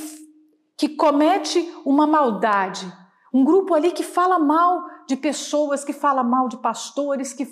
[0.76, 2.86] que comete uma maldade.
[3.32, 7.46] Um grupo ali que fala mal de pessoas, que fala mal de pastores, que,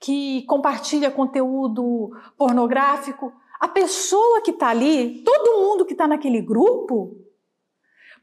[0.00, 3.32] que compartilha conteúdo pornográfico.
[3.58, 7.16] A pessoa que está ali, todo mundo que está naquele grupo,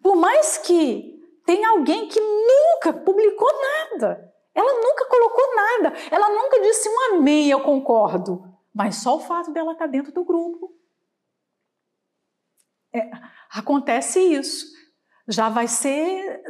[0.01, 4.33] por mais que tem alguém que nunca publicou nada.
[4.53, 5.93] Ela nunca colocou nada.
[6.09, 8.43] Ela nunca disse um amém, eu concordo.
[8.73, 10.73] Mas só o fato dela estar dentro do grupo.
[12.93, 13.11] É,
[13.49, 14.73] acontece isso.
[15.27, 16.43] Já vai ser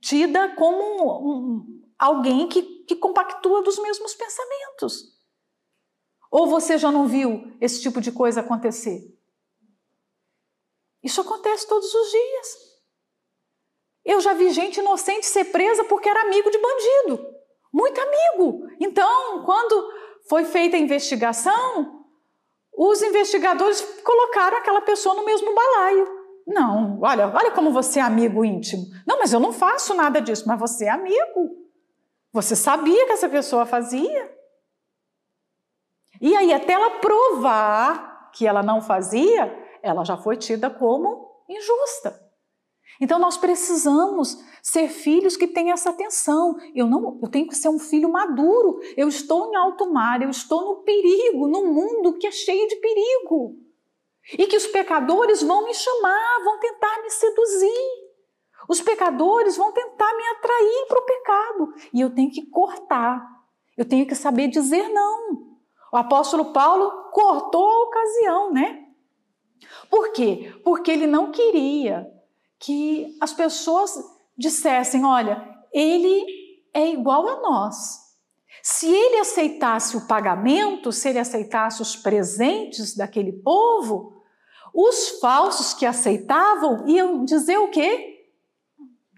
[0.00, 5.20] tida como um, alguém que, que compactua dos mesmos pensamentos.
[6.30, 9.12] Ou você já não viu esse tipo de coisa acontecer?
[11.02, 12.72] Isso acontece todos os dias.
[14.04, 17.32] Eu já vi gente inocente ser presa porque era amigo de bandido.
[17.72, 18.68] Muito amigo.
[18.80, 19.92] Então, quando
[20.28, 22.04] foi feita a investigação,
[22.72, 26.21] os investigadores colocaram aquela pessoa no mesmo balaio.
[26.46, 28.84] Não, olha, olha como você é amigo íntimo.
[29.06, 31.56] Não, mas eu não faço nada disso, mas você é amigo.
[32.32, 34.32] Você sabia que essa pessoa fazia.
[36.20, 39.52] E aí, até ela provar que ela não fazia,
[39.82, 42.20] ela já foi tida como injusta.
[43.00, 46.56] Então nós precisamos ser filhos que têm essa atenção.
[46.74, 48.78] Eu não, eu tenho que ser um filho maduro.
[48.96, 52.76] Eu estou em alto mar, eu estou no perigo, no mundo que é cheio de
[52.76, 53.56] perigo.
[54.38, 58.02] E que os pecadores vão me chamar, vão tentar me seduzir.
[58.68, 61.74] Os pecadores vão tentar me atrair para o pecado.
[61.92, 63.26] E eu tenho que cortar.
[63.76, 65.52] Eu tenho que saber dizer não.
[65.92, 68.86] O apóstolo Paulo cortou a ocasião, né?
[69.90, 70.52] Por quê?
[70.64, 72.10] Porque ele não queria
[72.58, 73.92] que as pessoas
[74.36, 76.24] dissessem: olha, ele
[76.72, 78.01] é igual a nós.
[78.62, 84.22] Se ele aceitasse o pagamento, se ele aceitasse os presentes daquele povo,
[84.72, 88.30] os falsos que aceitavam iam dizer o quê?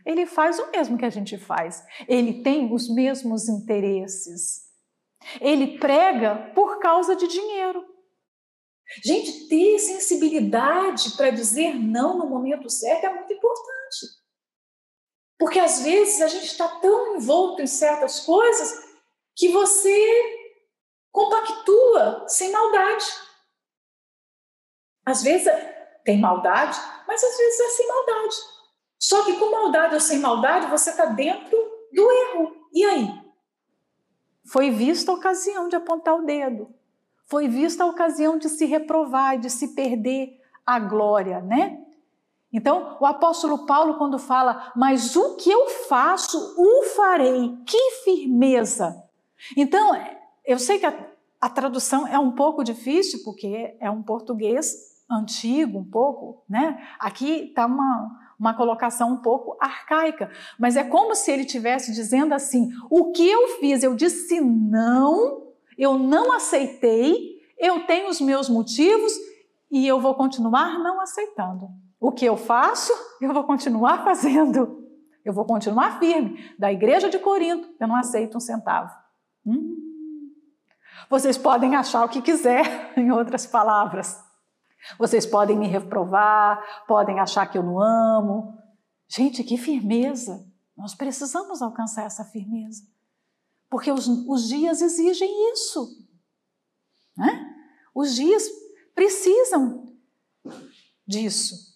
[0.05, 1.85] Ele faz o mesmo que a gente faz.
[2.09, 4.65] Ele tem os mesmos interesses.
[5.41, 7.85] Ele prega por causa de dinheiro.
[9.03, 14.25] Gente, ter sensibilidade para dizer não no momento certo é muito importante.
[15.39, 18.94] Porque às vezes a gente está tão envolto em certas coisas
[19.37, 20.51] que você
[21.11, 23.05] compactua sem maldade.
[25.05, 25.53] Às vezes
[26.05, 28.37] tem maldade, mas às vezes é sem maldade.
[28.99, 31.57] Só que com maldade ou sem maldade, você está dentro
[31.93, 32.69] do erro.
[32.73, 33.25] E aí?
[34.51, 36.75] Foi vista a ocasião de apontar o dedo
[37.27, 41.81] foi vista a ocasião de se reprovar, de se perder a glória, né?
[42.53, 49.03] Então, o apóstolo Paulo, quando fala, mas o que eu faço, o farei, que firmeza.
[49.57, 49.97] Então,
[50.45, 50.95] eu sei que a,
[51.41, 56.83] a tradução é um pouco difícil, porque é um português antigo, um pouco, né?
[56.99, 62.33] Aqui está uma, uma colocação um pouco arcaica, mas é como se ele estivesse dizendo
[62.35, 68.49] assim: o que eu fiz, eu disse não Eu não aceitei, eu tenho os meus
[68.49, 69.13] motivos
[69.71, 71.69] e eu vou continuar não aceitando.
[72.01, 74.85] O que eu faço, eu vou continuar fazendo.
[75.25, 76.39] Eu vou continuar firme.
[76.59, 78.93] Da igreja de Corinto, eu não aceito um centavo.
[79.47, 80.33] Hum.
[81.11, 84.23] Vocês podem achar o que quiser, em outras palavras.
[84.99, 88.59] Vocês podem me reprovar, podem achar que eu não amo.
[89.09, 90.47] Gente, que firmeza!
[90.77, 92.83] Nós precisamos alcançar essa firmeza.
[93.71, 96.05] Porque os, os dias exigem isso.
[97.17, 97.55] Né?
[97.95, 98.45] Os dias
[98.95, 99.97] precisam
[101.07, 101.75] disso.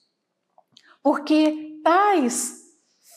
[1.03, 2.59] Porque tais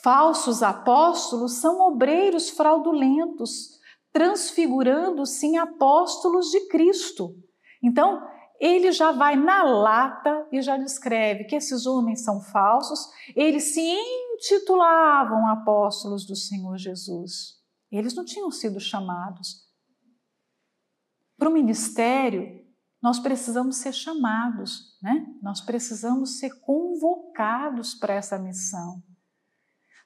[0.02, 3.80] falsos apóstolos são obreiros fraudulentos,
[4.12, 7.34] transfigurando-se em apóstolos de Cristo.
[7.82, 8.22] Então,
[8.60, 13.80] ele já vai na lata e já descreve que esses homens são falsos, eles se
[13.80, 17.60] intitulavam apóstolos do Senhor Jesus.
[17.90, 19.68] Eles não tinham sido chamados.
[21.36, 22.62] Para o ministério,
[23.02, 25.26] nós precisamos ser chamados, né?
[25.42, 29.02] Nós precisamos ser convocados para essa missão.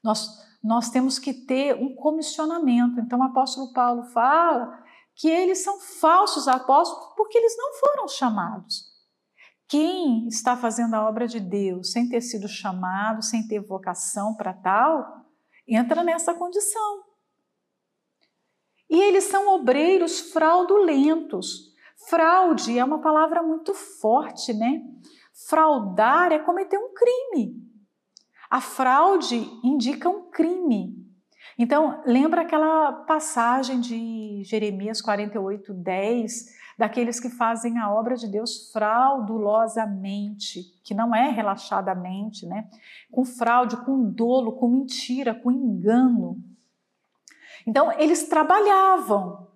[0.03, 0.27] Nós,
[0.67, 2.99] nós temos que ter um comissionamento.
[2.99, 4.83] Então, o apóstolo Paulo fala
[5.15, 8.97] que eles são falsos apóstolos porque eles não foram chamados.
[9.69, 14.53] Quem está fazendo a obra de Deus sem ter sido chamado, sem ter vocação para
[14.53, 15.25] tal,
[15.69, 17.05] entra nessa condição.
[18.91, 21.75] E eles são obreiros fraudulentos.
[22.09, 24.83] Fraude é uma palavra muito forte, né?
[25.49, 27.67] Fraudar é cometer um crime.
[28.51, 31.05] A fraude indica um crime.
[31.59, 38.71] Então, lembra aquela passagem de Jeremias 48, 10, daqueles que fazem a obra de Deus
[38.71, 42.69] fraudulosamente, que não é relaxadamente, né?
[43.11, 46.37] Com fraude, com dolo, com mentira, com engano.
[47.67, 49.49] Então, eles trabalhavam,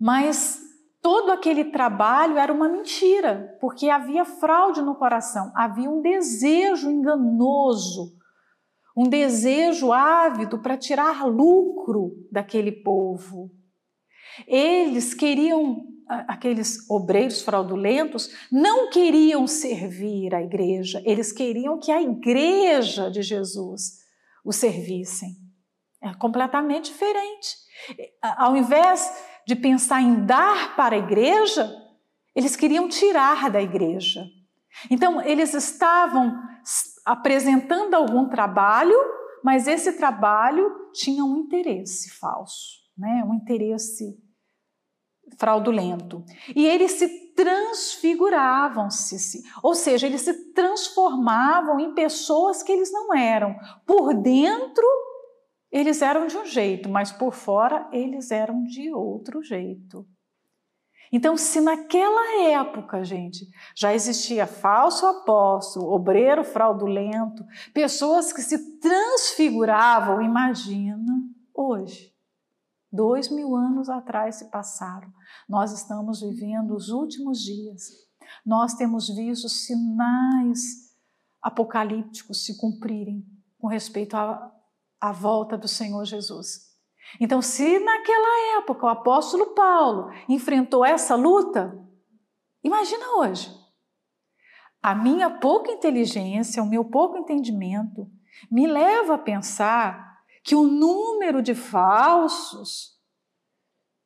[0.00, 0.67] mas
[1.08, 8.18] todo aquele trabalho era uma mentira, porque havia fraude no coração, havia um desejo enganoso
[8.98, 13.48] um desejo ávido para tirar lucro daquele povo.
[14.44, 15.86] Eles queriam,
[16.26, 24.00] aqueles obreiros fraudulentos, não queriam servir a igreja, eles queriam que a igreja de Jesus
[24.44, 25.36] o servissem.
[26.02, 27.56] É completamente diferente.
[28.20, 29.17] Ao invés
[29.48, 31.74] de pensar em dar para a igreja,
[32.36, 34.26] eles queriam tirar da igreja.
[34.90, 36.38] Então, eles estavam
[37.02, 38.94] apresentando algum trabalho,
[39.42, 43.24] mas esse trabalho tinha um interesse falso, né?
[43.26, 44.22] um interesse
[45.38, 46.22] fraudulento.
[46.54, 53.56] E eles se transfiguravam-se, ou seja, eles se transformavam em pessoas que eles não eram.
[53.86, 54.84] Por dentro,
[55.70, 60.06] eles eram de um jeito, mas por fora, eles eram de outro jeito.
[61.10, 70.20] Então, se naquela época, gente, já existia falso apóstolo, obreiro fraudulento, pessoas que se transfiguravam,
[70.20, 71.12] imagina
[71.54, 72.14] hoje.
[72.90, 75.12] Dois mil anos atrás se passaram.
[75.48, 77.90] Nós estamos vivendo os últimos dias.
[78.44, 80.94] Nós temos visto sinais
[81.40, 83.24] apocalípticos se cumprirem
[83.58, 84.52] com respeito à,
[85.00, 86.68] à volta do Senhor Jesus.
[87.20, 91.78] Então, se naquela época o apóstolo Paulo enfrentou essa luta,
[92.62, 93.50] imagina hoje.
[94.82, 98.10] A minha pouca inteligência, o meu pouco entendimento,
[98.50, 102.98] me leva a pensar que o número de falsos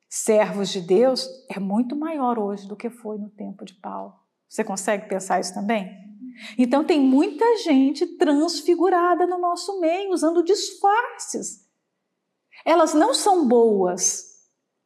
[0.09, 4.13] servos de Deus é muito maior hoje do que foi no tempo de Paulo.
[4.47, 5.89] Você consegue pensar isso também?
[6.57, 11.63] Então, tem muita gente transfigurada no nosso meio, usando disfarces
[12.65, 14.23] elas não são boas,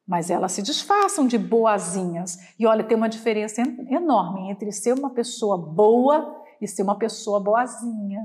[0.07, 2.37] mas elas se disfarçam de boazinhas.
[2.57, 7.39] E olha, tem uma diferença enorme entre ser uma pessoa boa e ser uma pessoa
[7.39, 8.21] boazinha.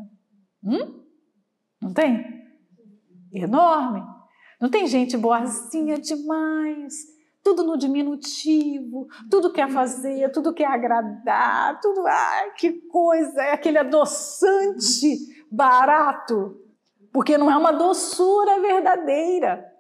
[0.62, 1.02] Hum?
[1.80, 2.24] Não tem?
[3.32, 4.02] Enorme.
[4.60, 6.94] Não tem gente boazinha demais,
[7.42, 13.78] tudo no diminutivo, tudo quer fazer, tudo quer agradar, tudo, ai, que coisa, é aquele
[13.78, 16.62] adoçante barato
[17.12, 19.70] porque não é uma doçura verdadeira.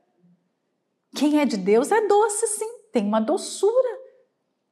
[1.16, 3.98] Quem é de Deus é doce, sim, tem uma doçura.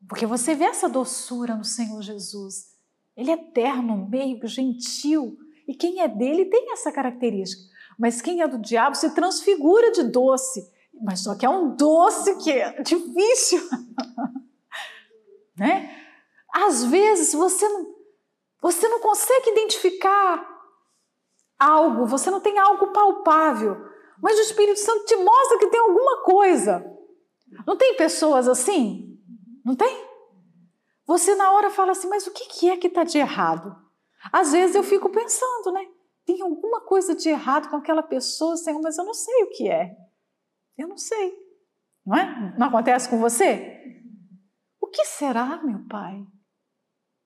[0.06, 2.76] Porque você vê essa doçura no Senhor Jesus.
[3.16, 5.38] Ele é terno, meio, gentil.
[5.66, 7.62] E quem é dele tem essa característica.
[7.98, 10.70] Mas quem é do diabo se transfigura de doce.
[11.02, 13.60] Mas só que é um doce que é difícil.
[15.56, 15.96] né?
[16.52, 17.94] Às vezes você não,
[18.60, 20.48] você não consegue identificar
[21.58, 23.76] algo, você não tem algo palpável,
[24.22, 26.84] mas o Espírito Santo te mostra que tem alguma coisa.
[27.66, 29.18] Não tem pessoas assim?
[29.64, 30.08] Não tem?
[31.06, 33.74] Você na hora fala assim, mas o que é que está de errado?
[34.32, 35.86] Às vezes eu fico pensando, né?
[36.24, 39.68] Tem alguma coisa de errado com aquela pessoa, Senhor, mas eu não sei o que
[39.68, 39.96] é.
[40.76, 41.32] Eu não sei.
[42.04, 42.54] Não é?
[42.58, 43.80] Não acontece com você?
[44.80, 46.24] O que será, meu pai?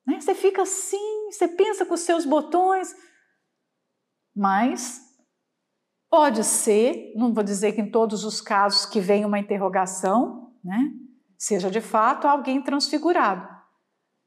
[0.06, 0.20] Né?
[0.20, 2.94] Você fica assim, você pensa com os seus botões,
[4.34, 5.00] mas
[6.10, 10.92] pode ser, não vou dizer que em todos os casos que vem uma interrogação, né,
[11.38, 13.48] seja de fato alguém transfigurado,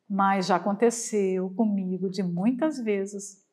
[0.10, 3.46] mas já aconteceu comigo de muitas vezes.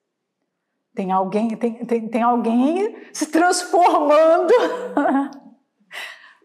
[0.95, 4.53] Tem alguém, tem, tem, tem alguém se transformando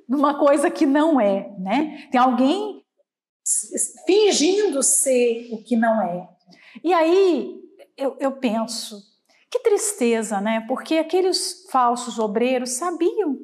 [0.09, 2.07] numa coisa que não é, né?
[2.11, 2.83] Tem alguém
[4.07, 6.27] fingindo ser o que não é.
[6.83, 7.61] E aí
[7.95, 9.03] eu, eu penso,
[9.51, 10.65] que tristeza, né?
[10.67, 13.37] Porque aqueles falsos obreiros sabiam,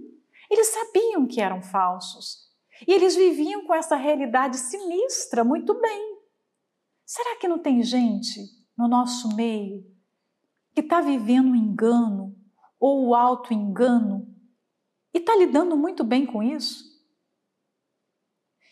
[0.49, 2.45] eles sabiam que eram falsos.
[2.87, 6.17] E eles viviam com essa realidade sinistra muito bem.
[7.05, 8.39] Será que não tem gente
[8.75, 9.85] no nosso meio
[10.73, 12.35] que está vivendo o engano
[12.79, 14.34] ou o auto-engano
[15.15, 16.93] e está lidando muito bem com isso?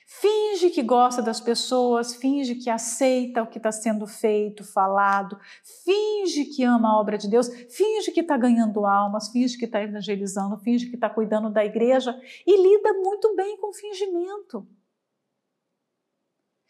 [0.06, 5.40] Finge que gosta das pessoas, finge que aceita o que está sendo feito, falado,
[5.86, 9.82] finge que ama a obra de Deus, finge que está ganhando almas, finge que está
[9.82, 12.14] evangelizando, finge que está cuidando da igreja
[12.46, 14.68] e lida muito bem com fingimento.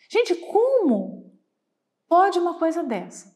[0.07, 1.35] Gente, como
[2.07, 3.35] pode uma coisa dessa?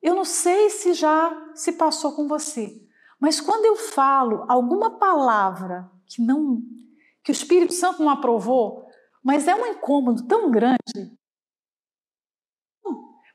[0.00, 2.81] Eu não sei se já se passou com você,
[3.22, 6.60] mas quando eu falo alguma palavra que não
[7.22, 8.84] que o Espírito Santo não aprovou,
[9.22, 11.16] mas é um incômodo tão grande.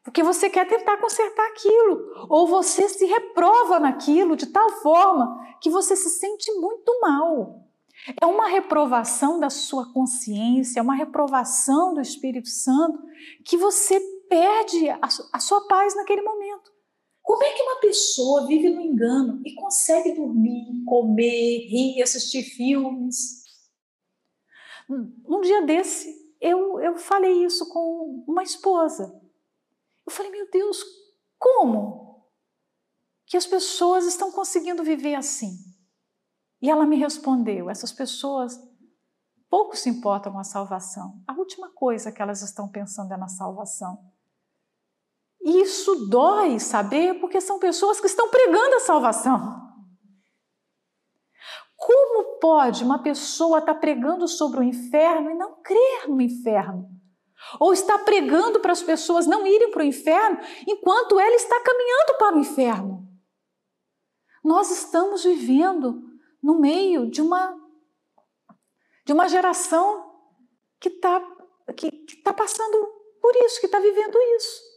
[0.03, 5.69] Porque você quer tentar consertar aquilo, ou você se reprova naquilo de tal forma que
[5.69, 7.63] você se sente muito mal.
[8.21, 12.99] É uma reprovação da sua consciência, é uma reprovação do Espírito Santo
[13.45, 14.89] que você perde
[15.31, 16.76] a sua paz naquele momento.
[17.27, 23.43] Como é que uma pessoa vive no engano e consegue dormir, comer, rir, assistir filmes?
[24.89, 26.07] Um dia desse,
[26.39, 29.13] eu, eu falei isso com uma esposa.
[30.05, 30.81] Eu falei, meu Deus,
[31.37, 32.25] como
[33.25, 35.51] que as pessoas estão conseguindo viver assim?
[36.61, 38.57] E ela me respondeu: essas pessoas
[39.49, 41.21] pouco se importam com a salvação.
[41.27, 44.15] A última coisa que elas estão pensando é na salvação.
[45.47, 49.55] E isso dói saber, porque são pessoas que estão pregando a salvação.
[51.77, 56.89] Como pode uma pessoa estar tá pregando sobre o inferno e não crer no inferno?
[57.61, 60.37] Ou está pregando para as pessoas não irem para o inferno
[60.67, 63.07] enquanto ela está caminhando para o inferno?
[64.43, 66.03] Nós estamos vivendo
[66.43, 67.55] no meio de uma
[69.05, 70.11] de uma geração
[70.77, 71.21] que está
[71.73, 72.85] que, que tá passando
[73.21, 74.76] por isso, que está vivendo isso.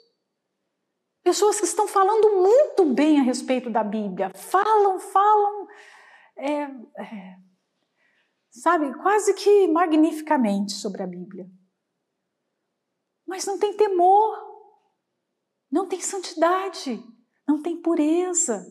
[1.23, 5.69] Pessoas que estão falando muito bem a respeito da Bíblia, falam, falam
[6.37, 7.37] é, é,
[8.51, 11.47] sabe, quase que magnificamente sobre a Bíblia.
[13.27, 14.39] Mas não tem temor,
[15.71, 17.03] não tem santidade,
[17.47, 18.67] não tem pureza,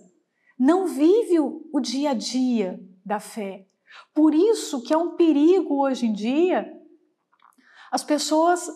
[0.58, 3.68] não vive o, o dia a dia da fé.
[4.14, 6.76] Por isso que é um perigo hoje em dia
[7.92, 8.68] as pessoas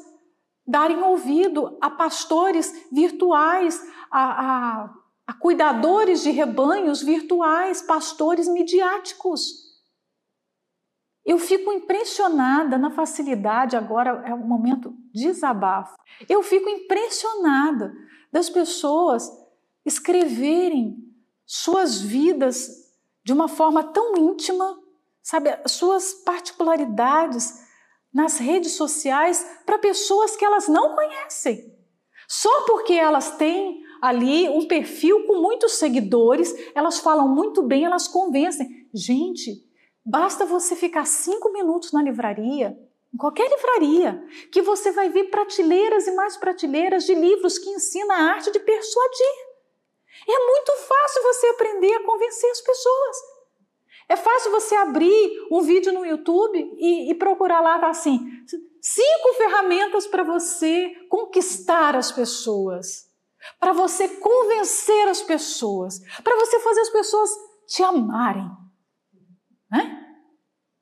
[0.65, 9.63] darem ouvido a pastores virtuais, a, a a cuidadores de rebanhos virtuais, pastores midiáticos.
[11.25, 15.95] Eu fico impressionada na facilidade, agora é um momento de desabafo.
[16.27, 17.93] Eu fico impressionada
[18.31, 19.31] das pessoas
[19.85, 20.97] escreverem
[21.45, 22.69] suas vidas
[23.23, 24.77] de uma forma tão íntima,
[25.21, 27.62] sabe, suas particularidades
[28.13, 31.73] nas redes sociais para pessoas que elas não conhecem.
[32.27, 38.07] Só porque elas têm ali um perfil com muitos seguidores, elas falam muito bem, elas
[38.07, 38.87] convencem.
[38.93, 39.63] Gente,
[40.05, 42.77] basta você ficar cinco minutos na livraria,
[43.13, 48.11] em qualquer livraria, que você vai ver prateleiras e mais prateleiras de livros que ensinam
[48.11, 49.53] a arte de persuadir.
[50.27, 53.17] É muito fácil você aprender a convencer as pessoas.
[54.09, 58.19] É fácil você abrir um vídeo no YouTube e, e procurar lá tá assim,
[58.81, 63.13] cinco ferramentas para você conquistar as pessoas
[63.59, 67.29] para você convencer as pessoas, para você fazer as pessoas
[67.67, 68.49] te amarem.
[69.69, 70.17] Né?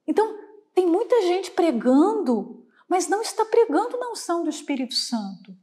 [0.07, 0.37] Então,
[0.73, 5.55] tem muita gente pregando, mas não está pregando na unção do Espírito Santo.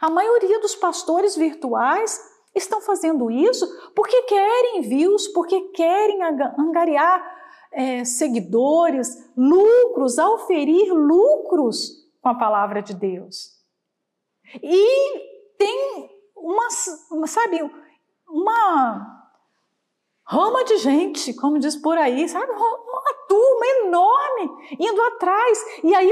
[0.00, 2.20] A maioria dos pastores virtuais
[2.54, 6.22] estão fazendo isso porque querem views, porque querem
[6.58, 7.34] angariar
[7.72, 13.54] é, seguidores, lucros, a oferir lucros com a palavra de Deus.
[14.62, 16.68] E tem uma,
[17.26, 17.60] sabe,
[18.28, 19.14] uma
[20.26, 25.64] rama de gente, como diz por aí, sabe, uma turma enorme indo atrás.
[25.82, 26.10] E aí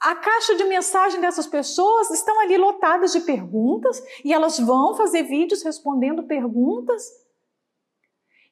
[0.00, 5.22] a caixa de mensagem dessas pessoas estão ali lotadas de perguntas e elas vão fazer
[5.22, 7.02] vídeos respondendo perguntas,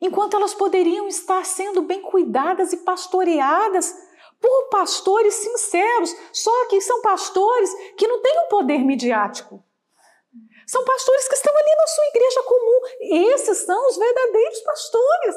[0.00, 3.94] enquanto elas poderiam estar sendo bem cuidadas e pastoreadas
[4.40, 9.62] por pastores sinceros, só que são pastores que não têm o um poder midiático.
[10.66, 12.80] São pastores que estão ali na sua igreja comum.
[13.32, 15.36] Esses são os verdadeiros pastores.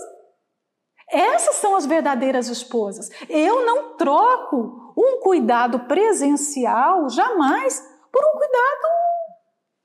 [1.09, 3.09] Essas são as verdadeiras esposas.
[3.29, 7.79] Eu não troco um cuidado presencial jamais
[8.11, 8.87] por um cuidado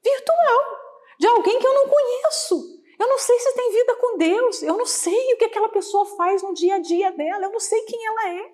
[0.03, 0.83] virtual
[1.19, 2.83] de alguém que eu não conheço.
[2.99, 6.05] Eu não sei se tem vida com Deus, eu não sei o que aquela pessoa
[6.17, 8.53] faz no dia a dia dela, eu não sei quem ela é.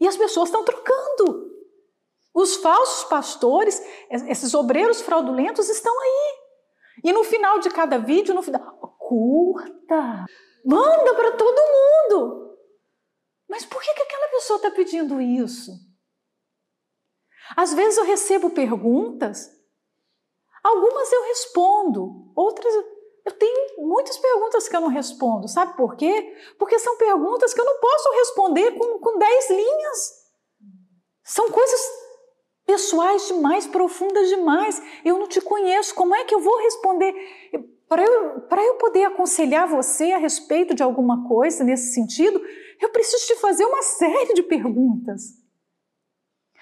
[0.00, 1.52] E as pessoas estão trocando.
[2.34, 6.44] Os falsos pastores, esses obreiros fraudulentos estão aí.
[7.04, 10.24] E no final de cada vídeo, no final, curta,
[10.64, 11.60] manda para todo
[12.10, 12.58] mundo.
[13.48, 15.72] Mas por que, que aquela pessoa está pedindo isso?
[17.56, 19.50] Às vezes eu recebo perguntas,
[20.62, 22.74] algumas eu respondo, outras
[23.24, 25.48] eu tenho muitas perguntas que eu não respondo.
[25.48, 26.36] Sabe por quê?
[26.58, 30.24] Porque são perguntas que eu não posso responder com, com dez linhas.
[31.22, 31.80] São coisas
[32.66, 34.80] pessoais demais, profundas demais.
[35.02, 35.94] Eu não te conheço.
[35.94, 37.14] Como é que eu vou responder?
[37.88, 42.40] Para eu, eu poder aconselhar você a respeito de alguma coisa nesse sentido,
[42.80, 45.42] eu preciso te fazer uma série de perguntas.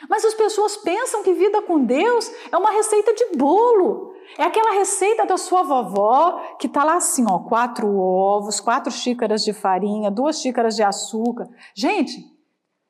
[0.09, 4.15] Mas as pessoas pensam que vida com Deus é uma receita de bolo.
[4.39, 9.45] É aquela receita da sua vovó que está lá assim, ó, quatro ovos, quatro xícaras
[9.45, 11.49] de farinha, duas xícaras de açúcar.
[11.75, 12.25] Gente,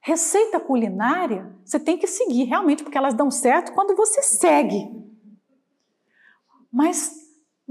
[0.00, 4.88] receita culinária você tem que seguir realmente, porque elas dão certo quando você segue.
[6.72, 7.21] Mas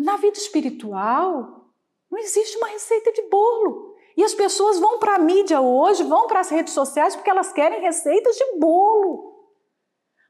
[0.02, 1.62] na vida espiritual
[2.10, 3.96] não existe uma receita de bolo.
[4.18, 7.54] E as pessoas vão para a mídia hoje, vão para as redes sociais porque elas
[7.54, 9.32] querem receitas de bolo.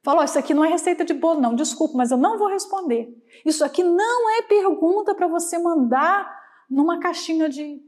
[0.04, 3.10] Falou, isso aqui não é receita de bolo, não, desculpa, mas eu não vou responder.
[3.46, 7.80] Isso aqui não é pergunta para você mandar numa caixinha de,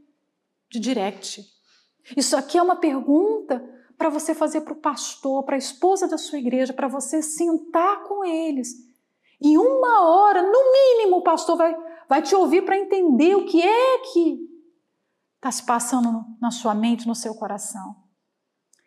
[0.70, 1.44] de direct.
[2.16, 3.64] Isso aqui é uma pergunta
[3.96, 8.02] para você fazer para o pastor, para a esposa da sua igreja, para você sentar
[8.04, 8.74] com eles.
[9.40, 11.76] Em uma hora, no mínimo, o pastor vai,
[12.08, 14.38] vai te ouvir para entender o que é que
[15.36, 17.96] está se passando na sua mente, no seu coração.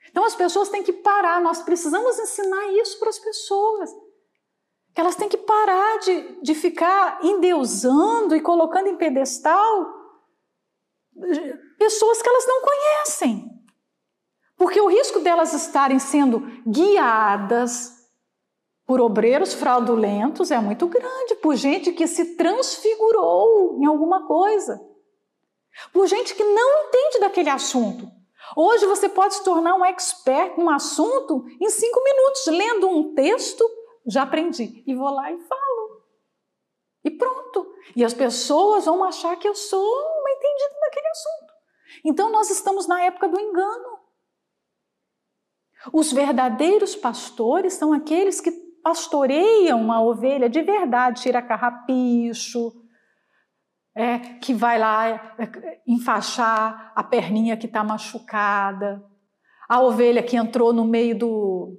[0.10, 3.92] Então as pessoas têm que parar, nós precisamos ensinar isso para as pessoas.
[4.94, 9.96] Que elas têm que parar de, de ficar endeusando e colocando em pedestal
[11.78, 13.58] pessoas que elas não conhecem.
[14.56, 17.97] Porque o risco delas estarem sendo guiadas
[18.88, 24.80] por obreiros fraudulentos é muito grande, por gente que se transfigurou em alguma coisa,
[25.92, 28.10] por gente que não entende daquele assunto.
[28.56, 33.70] Hoje você pode se tornar um expert num assunto em cinco minutos, lendo um texto,
[34.08, 36.04] já aprendi, e vou lá e falo.
[37.04, 37.70] E pronto.
[37.94, 41.54] E as pessoas vão achar que eu sou uma entendida naquele assunto.
[42.06, 44.00] Então nós estamos na época do engano.
[45.92, 52.74] Os verdadeiros pastores são aqueles que pastoreiam uma ovelha de verdade, tira carrapicho,
[53.96, 59.04] é, que vai lá é, enfaixar a perninha que está machucada,
[59.68, 61.76] a ovelha que entrou no meio do,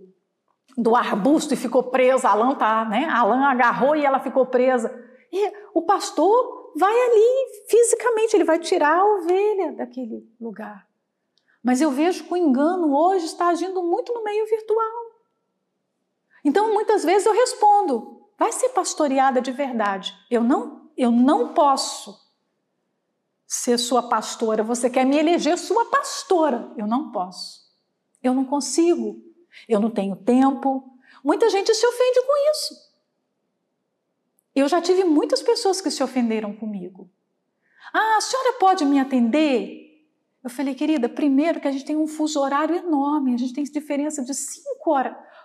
[0.76, 3.09] do arbusto e ficou presa, a lã tá, né?
[3.11, 4.92] A lã agarrou e ela ficou presa.
[5.32, 10.86] E o pastor vai ali fisicamente, ele vai tirar a ovelha daquele lugar.
[11.62, 14.97] Mas eu vejo que o engano hoje está agindo muito no meio virtual.
[16.49, 20.14] Então, muitas vezes eu respondo: vai ser pastoreada de verdade.
[20.30, 22.18] Eu não eu não posso
[23.46, 24.62] ser sua pastora.
[24.62, 26.72] Você quer me eleger sua pastora?
[26.76, 27.68] Eu não posso.
[28.22, 29.22] Eu não consigo.
[29.68, 30.90] Eu não tenho tempo.
[31.22, 32.74] Muita gente se ofende com isso.
[34.55, 37.11] Eu já tive muitas pessoas que se ofenderam comigo.
[37.92, 40.03] Ah, a senhora pode me atender?
[40.42, 43.64] Eu falei, querida, primeiro que a gente tem um fuso horário enorme, a gente tem
[43.64, 44.96] diferença de cinco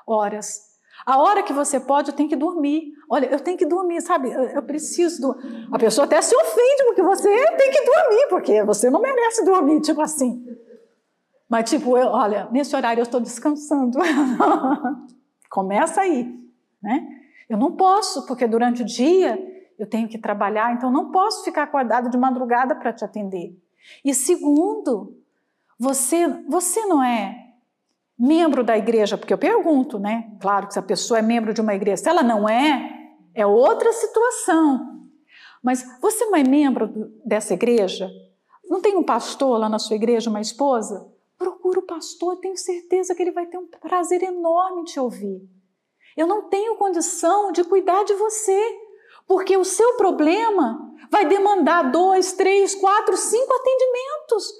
[0.07, 0.72] horas.
[1.05, 2.93] A hora que você pode, eu tenho que dormir.
[3.09, 4.31] Olha, eu tenho que dormir, sabe?
[4.31, 5.21] Eu, eu preciso.
[5.21, 5.37] Do...
[5.71, 9.81] A pessoa até se ofende porque você tem que dormir, porque você não merece dormir,
[9.81, 10.45] tipo assim.
[11.49, 13.99] Mas, tipo, eu, olha, nesse horário eu estou descansando.
[15.49, 16.33] Começa aí,
[16.81, 17.07] né?
[17.49, 19.37] Eu não posso, porque durante o dia
[19.77, 23.55] eu tenho que trabalhar, então não posso ficar acordado de madrugada para te atender.
[24.03, 25.17] E segundo,
[25.77, 27.42] Você, você não é
[28.17, 30.31] membro da igreja, porque eu pergunto, né?
[30.39, 33.45] Claro que se a pessoa é membro de uma igreja, se ela não é, é
[33.45, 35.07] outra situação.
[35.61, 38.09] Mas você não é membro dessa igreja?
[38.65, 41.09] Não tem um pastor lá na sua igreja, uma esposa?
[41.37, 45.41] Procura o pastor, tenho certeza que ele vai ter um prazer enorme em te ouvir.
[46.15, 48.59] Eu não tenho condição de cuidar de você,
[49.27, 54.53] porque o seu problema vai demandar dois, três, quatro, cinco atendimentos.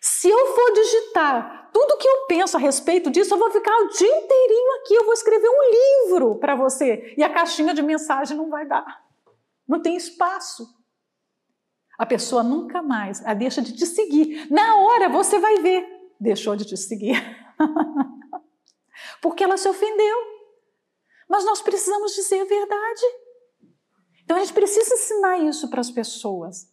[0.00, 3.88] Se eu for digitar tudo que eu penso a respeito disso, eu vou ficar o
[3.88, 8.36] dia inteirinho aqui, eu vou escrever um livro para você e a caixinha de mensagem
[8.36, 9.02] não vai dar.
[9.66, 10.68] Não tem espaço.
[11.98, 14.50] A pessoa nunca mais a deixa de te seguir.
[14.50, 15.86] Na hora você vai ver,
[16.20, 17.16] deixou de te seguir.
[19.22, 20.16] Porque ela se ofendeu.
[21.28, 23.02] Mas nós precisamos dizer a verdade.
[24.24, 26.70] Então a gente precisa ensinar isso para as pessoas.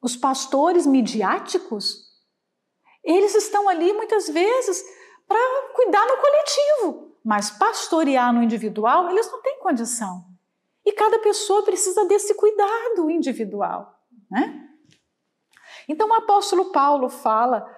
[0.00, 2.05] Os pastores midiáticos,
[3.06, 4.84] eles estão ali muitas vezes
[5.26, 5.38] para
[5.74, 10.24] cuidar no coletivo, mas pastorear no individual, eles não têm condição.
[10.84, 14.00] E cada pessoa precisa desse cuidado individual.
[14.30, 14.68] Né?
[15.88, 17.68] Então o apóstolo Paulo fala,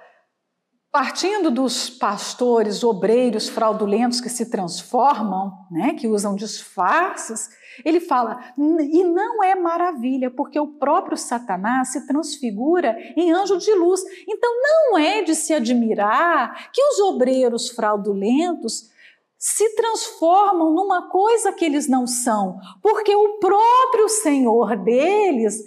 [0.91, 7.51] partindo dos pastores obreiros fraudulentos que se transformam, né, que usam disfarces,
[7.85, 13.73] ele fala, e não é maravilha, porque o próprio Satanás se transfigura em anjo de
[13.75, 14.03] luz.
[14.27, 18.91] Então não é de se admirar que os obreiros fraudulentos
[19.39, 25.63] se transformam numa coisa que eles não são, porque o próprio Senhor deles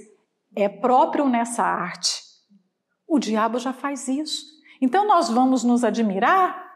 [0.54, 2.22] é próprio nessa arte.
[3.08, 4.51] O diabo já faz isso.
[4.82, 6.72] Então nós vamos nos admirar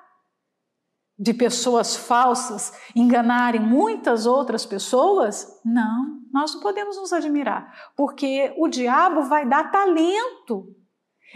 [1.17, 5.59] de pessoas falsas enganarem muitas outras pessoas?
[5.63, 10.75] Não, nós não podemos nos admirar, porque o diabo vai dar talento,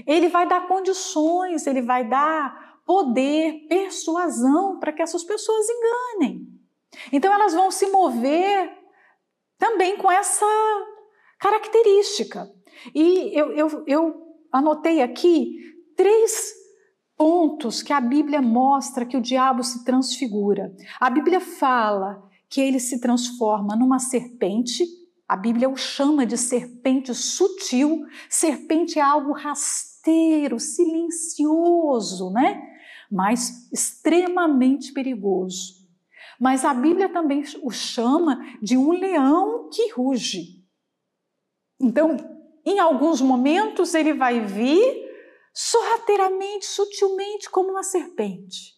[0.05, 6.47] ele vai dar condições, ele vai dar poder, persuasão para que essas pessoas enganem.
[7.11, 8.77] Então elas vão se mover
[9.57, 10.45] também com essa
[11.39, 12.51] característica.
[12.93, 15.55] E eu, eu, eu anotei aqui
[15.95, 16.58] três
[17.19, 20.73] pontos que a Bíblia mostra que o diabo se transfigura.
[21.01, 24.85] A Bíblia fala que ele se transforma numa serpente,
[25.27, 28.05] a Bíblia o chama de serpente sutil.
[28.29, 32.59] Serpente é algo rasteiro, silencioso, né?
[33.11, 35.87] Mas extremamente perigoso.
[36.39, 40.63] Mas a Bíblia também o chama de um leão que ruge.
[41.79, 42.15] Então,
[42.65, 45.08] em alguns momentos ele vai vir
[45.61, 48.75] sorrateiramente, sutilmente, como uma serpente.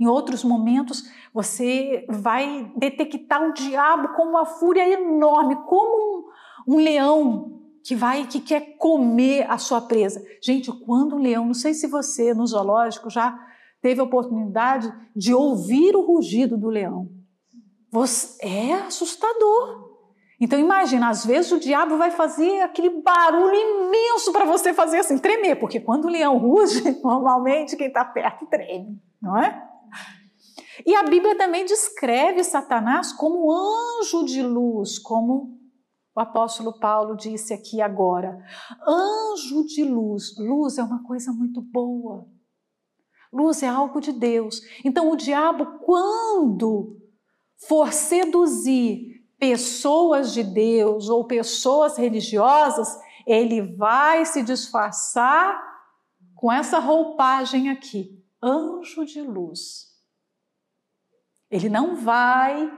[0.00, 6.32] Em outros momentos, você vai detectar o diabo como uma fúria enorme, como
[6.66, 10.20] um, um leão que vai que quer comer a sua presa.
[10.42, 13.38] Gente, quando o leão, não sei se você no zoológico já
[13.80, 17.08] teve a oportunidade de ouvir o rugido do leão.
[17.92, 19.87] Você, é assustador.
[20.40, 25.18] Então imagina, às vezes o diabo vai fazer aquele barulho imenso para você fazer assim,
[25.18, 29.68] tremer, porque quando o leão ruge, normalmente quem está perto treme, não é?
[30.86, 35.58] E a Bíblia também descreve Satanás como anjo de luz, como
[36.14, 38.38] o apóstolo Paulo disse aqui agora.
[38.86, 40.36] Anjo de luz.
[40.38, 42.28] Luz é uma coisa muito boa.
[43.32, 44.60] Luz é algo de Deus.
[44.84, 46.96] Então o diabo, quando
[47.68, 55.62] for seduzir pessoas de Deus ou pessoas religiosas, ele vai se disfarçar
[56.34, 59.88] com essa roupagem aqui, anjo de luz.
[61.50, 62.70] Ele não vai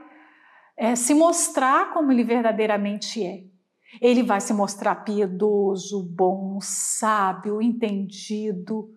[0.77, 3.43] é, se mostrar como ele verdadeiramente é.
[3.99, 8.89] Ele vai se mostrar piedoso, bom, sábio, entendido,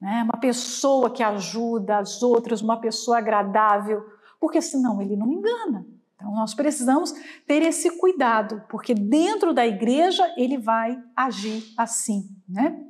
[0.00, 0.24] né?
[0.24, 4.04] uma pessoa que ajuda as outras, uma pessoa agradável,
[4.40, 5.86] porque senão ele não engana.
[6.22, 7.12] Então, nós precisamos
[7.48, 12.80] ter esse cuidado, porque dentro da igreja ele vai agir assim, né?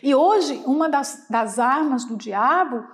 [0.00, 2.86] E hoje, uma das, das armas do diabo,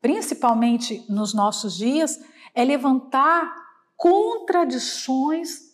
[0.00, 2.18] principalmente nos nossos dias,
[2.52, 3.54] é levantar
[3.96, 5.70] contradições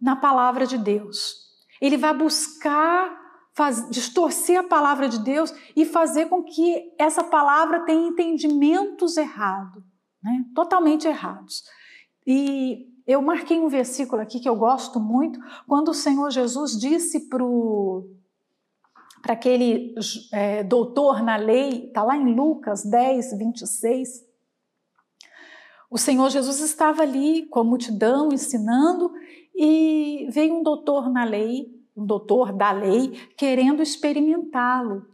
[0.00, 1.50] na palavra de Deus.
[1.82, 3.20] Ele vai buscar
[3.52, 9.84] faz, distorcer a palavra de Deus e fazer com que essa palavra tenha entendimentos errados,
[10.22, 10.46] né?
[10.54, 11.64] totalmente errados.
[12.32, 17.28] E eu marquei um versículo aqui que eu gosto muito, quando o Senhor Jesus disse
[17.28, 17.42] para
[19.32, 19.96] aquele
[20.32, 24.24] é, doutor na lei, está lá em Lucas 10, 26.
[25.90, 29.12] O Senhor Jesus estava ali com a multidão ensinando
[29.56, 35.04] e veio um doutor na lei um doutor da lei, querendo experimentá-lo.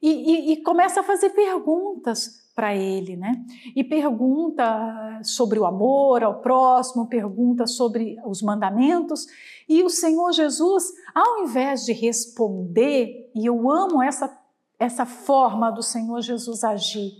[0.00, 3.44] E, e, e, começa a fazer perguntas para ele, né?
[3.76, 9.26] E pergunta sobre o amor ao próximo, pergunta sobre os mandamentos.
[9.68, 10.84] E o Senhor Jesus,
[11.14, 14.34] ao invés de responder, e eu amo essa,
[14.78, 17.12] essa forma do Senhor Jesus agir,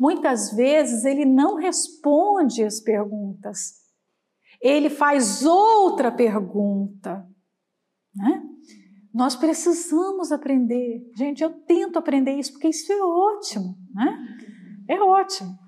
[0.00, 3.82] muitas vezes ele não responde as perguntas,
[4.58, 7.28] ele faz outra pergunta.
[8.16, 8.42] Né?
[9.12, 11.10] Nós precisamos aprender.
[11.14, 14.17] Gente, eu tento aprender isso porque isso é ótimo, né?
[15.28, 15.58] Ótimo.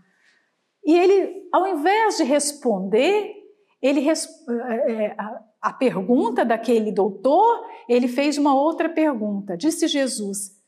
[0.84, 3.34] E ele, ao invés de responder,
[3.82, 5.16] ele é, é,
[5.61, 9.56] a pergunta daquele doutor, ele fez uma outra pergunta.
[9.56, 10.58] Disse Jesus: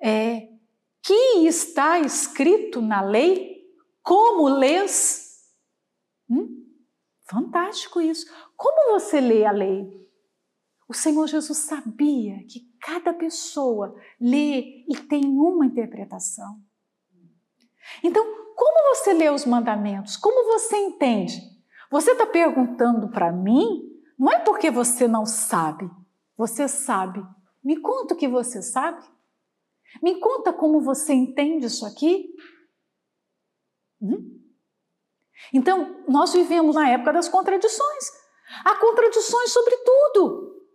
[0.00, 0.48] é,
[1.02, 3.60] que está escrito na lei?
[4.02, 5.38] Como lês?
[6.28, 6.66] Hum?
[7.28, 8.26] Fantástico isso.
[8.56, 10.00] Como você lê a lei?
[10.88, 16.60] O Senhor Jesus sabia que cada pessoa lê e tem uma interpretação.
[18.02, 18.24] Então,
[18.54, 20.16] como você lê os mandamentos?
[20.16, 21.40] Como você entende?
[21.90, 23.88] Você está perguntando para mim?
[24.18, 25.90] Não é porque você não sabe.
[26.36, 27.24] Você sabe.
[27.62, 29.02] Me conta o que você sabe.
[30.02, 32.32] Me conta como você entende isso aqui.
[34.00, 34.38] Hum?
[35.52, 38.12] Então, nós vivemos na época das contradições.
[38.64, 40.66] Há contradições sobre tudo.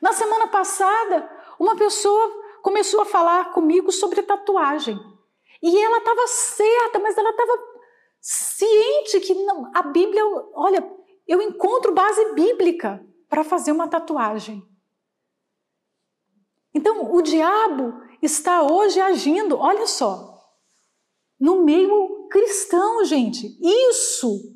[0.00, 1.28] Na semana passada,
[1.58, 4.98] uma pessoa começou a falar comigo sobre tatuagem.
[5.62, 7.52] E ela estava certa, mas ela estava
[8.20, 10.22] ciente que não, a Bíblia,
[10.54, 10.90] olha,
[11.26, 14.66] eu encontro base bíblica para fazer uma tatuagem.
[16.74, 20.30] Então, o diabo está hoje agindo, olha só,
[21.38, 23.58] no meio cristão, gente.
[23.60, 24.54] Isso,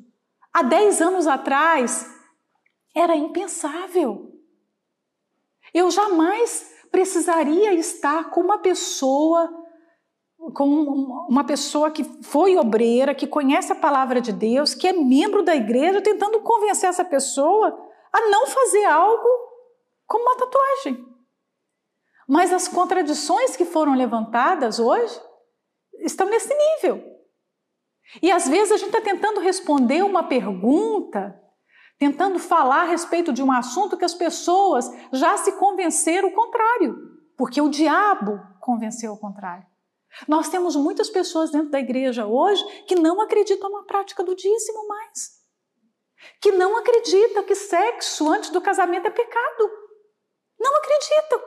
[0.53, 2.09] há 10 anos atrás,
[2.95, 4.33] era impensável.
[5.73, 9.64] Eu jamais precisaria estar com uma pessoa,
[10.53, 10.65] com
[11.29, 15.55] uma pessoa que foi obreira, que conhece a palavra de Deus, que é membro da
[15.55, 17.77] igreja, tentando convencer essa pessoa
[18.11, 19.27] a não fazer algo
[20.05, 21.05] como uma tatuagem.
[22.27, 25.19] Mas as contradições que foram levantadas hoje
[25.99, 27.03] estão nesse nível.
[28.21, 31.39] E às vezes a gente está tentando responder uma pergunta
[31.97, 36.97] tentando falar a respeito de um assunto que as pessoas já se convenceram o contrário,
[37.37, 39.65] porque o diabo convenceu o contrário.
[40.27, 44.87] Nós temos muitas pessoas dentro da igreja hoje que não acreditam na prática do dízimo
[44.87, 45.43] mais.
[46.41, 49.71] Que não acreditam que sexo antes do casamento é pecado.
[50.59, 51.41] Não acreditam.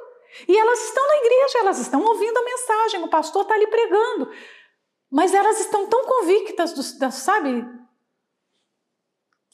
[0.46, 4.30] E elas estão na igreja, elas estão ouvindo a mensagem, o pastor está ali pregando.
[5.10, 7.64] Mas elas estão tão convictas, do, sabe,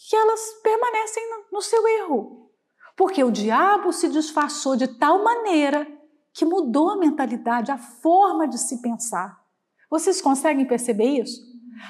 [0.09, 2.51] que elas permanecem no seu erro.
[2.97, 5.87] Porque o diabo se disfarçou de tal maneira
[6.35, 9.41] que mudou a mentalidade, a forma de se pensar.
[9.89, 11.41] Vocês conseguem perceber isso?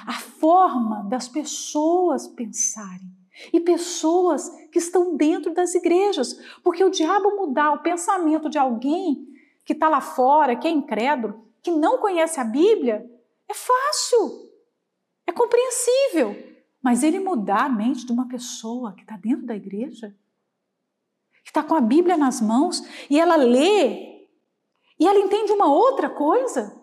[0.07, 3.11] A forma das pessoas pensarem.
[3.53, 6.39] E pessoas que estão dentro das igrejas.
[6.63, 9.27] Porque o diabo mudar o pensamento de alguém
[9.65, 13.11] que está lá fora, que é incrédulo, que não conhece a Bíblia,
[13.49, 14.51] é fácil,
[15.27, 16.37] é compreensível.
[16.83, 20.15] Mas ele mudar a mente de uma pessoa que está dentro da igreja,
[21.43, 24.14] que está com a Bíblia nas mãos e ela lê
[25.05, 26.75] e ela entende uma outra coisa.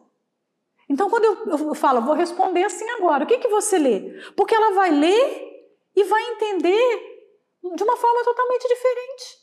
[0.87, 4.11] Então, quando eu, eu falo, vou responder assim agora, o que, que você lê?
[4.37, 7.27] Porque ela vai ler e vai entender
[7.75, 9.41] de uma forma totalmente diferente.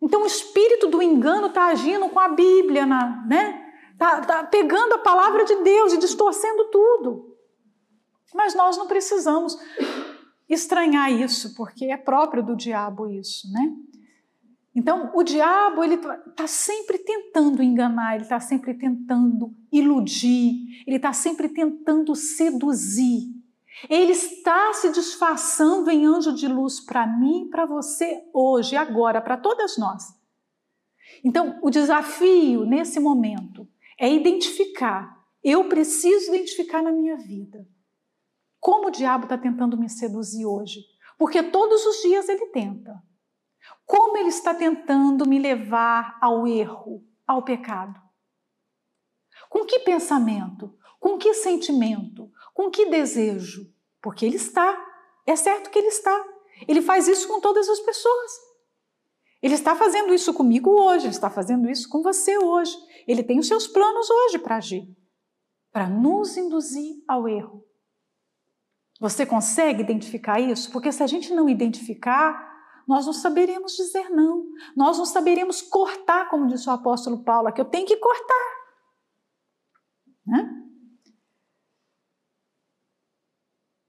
[0.00, 3.72] Então, o espírito do engano está agindo com a Bíblia, na, né?
[3.92, 7.36] Está tá pegando a palavra de Deus e distorcendo tudo.
[8.34, 9.56] Mas nós não precisamos
[10.48, 13.72] estranhar isso, porque é próprio do diabo isso, né?
[14.74, 21.12] Então, o diabo ele está sempre tentando enganar, ele está sempre tentando iludir, ele está
[21.12, 23.30] sempre tentando seduzir.
[23.88, 29.36] Ele está se disfarçando em anjo de luz para mim, para você hoje, agora, para
[29.36, 30.14] todas nós.
[31.24, 33.68] Então, o desafio nesse momento
[33.98, 35.20] é identificar.
[35.42, 37.66] Eu preciso identificar na minha vida
[38.62, 40.86] como o diabo está tentando me seduzir hoje?
[41.18, 43.02] Porque todos os dias ele tenta.
[43.84, 48.00] Como ele está tentando me levar ao erro, ao pecado?
[49.48, 50.76] Com que pensamento?
[50.98, 52.30] Com que sentimento?
[52.54, 53.72] Com que desejo?
[54.00, 54.78] Porque ele está.
[55.26, 56.24] É certo que ele está.
[56.66, 58.32] Ele faz isso com todas as pessoas.
[59.42, 62.76] Ele está fazendo isso comigo hoje, ele está fazendo isso com você hoje.
[63.08, 64.86] Ele tem os seus planos hoje para agir
[65.72, 67.64] para nos induzir ao erro.
[69.00, 70.70] Você consegue identificar isso?
[70.70, 72.51] Porque se a gente não identificar,
[72.86, 77.60] nós não saberemos dizer não, nós não saberemos cortar, como disse o apóstolo Paulo, que
[77.60, 78.62] eu tenho que cortar.
[80.26, 80.62] Né?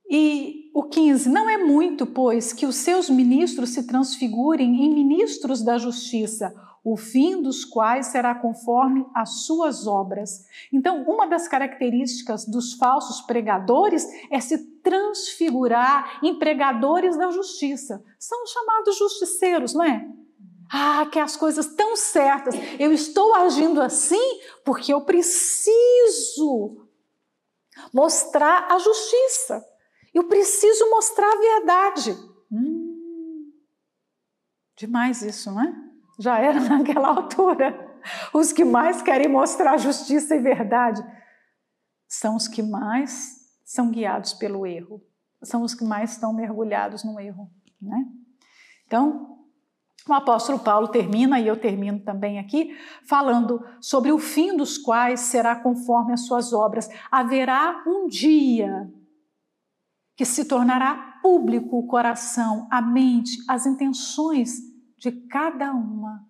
[0.09, 5.63] E o 15, não é muito, pois, que os seus ministros se transfigurem em ministros
[5.63, 10.45] da justiça, o fim dos quais será conforme as suas obras.
[10.71, 18.03] Então, uma das características dos falsos pregadores é se transfigurar em pregadores da justiça.
[18.19, 20.07] São chamados justiceiros, não é?
[20.69, 22.55] Ah, que as coisas tão certas.
[22.79, 26.88] Eu estou agindo assim porque eu preciso
[27.93, 29.63] mostrar a justiça.
[30.13, 32.17] Eu preciso mostrar a verdade.
[32.51, 33.51] Hum,
[34.75, 35.73] demais isso, não é?
[36.19, 37.91] Já era naquela altura.
[38.34, 41.03] Os que mais querem mostrar justiça e verdade
[42.07, 43.42] são os que mais
[43.74, 45.03] são guiados pelo erro,
[45.41, 47.49] são os que mais estão mergulhados no erro.
[47.82, 48.05] Né?
[48.86, 49.39] Então,
[50.07, 52.78] o apóstolo Paulo termina, e eu termino também aqui,
[53.09, 56.88] falando sobre o fim dos quais será conforme as suas obras.
[57.09, 58.93] Haverá um dia
[60.15, 64.53] que se tornará público o coração, a mente, as intenções
[64.99, 66.24] de cada uma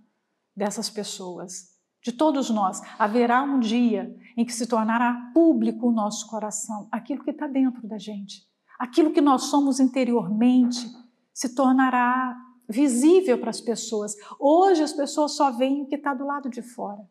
[0.56, 2.80] dessas pessoas, de todos nós.
[2.98, 7.88] Haverá um dia em que se tornará público o nosso coração, aquilo que está dentro
[7.88, 8.48] da gente,
[8.80, 10.88] aquilo que nós somos interiormente,
[11.34, 12.36] se tornará
[12.70, 14.16] visível para as pessoas.
[14.40, 17.02] Hoje as pessoas só veem o que está do lado de fora.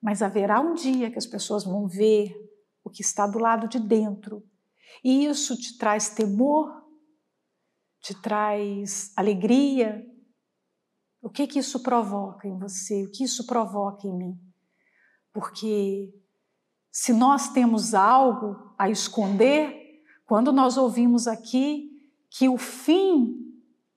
[0.00, 2.34] Mas haverá um dia que as pessoas vão ver
[2.82, 4.42] o que está do lado de dentro
[5.04, 6.82] e isso te traz temor,
[8.00, 10.04] te traz alegria.
[11.22, 13.04] O que que isso provoca em você?
[13.04, 14.51] O que isso provoca em mim?
[15.32, 16.12] Porque
[16.90, 21.90] se nós temos algo a esconder, quando nós ouvimos aqui
[22.30, 23.34] que o fim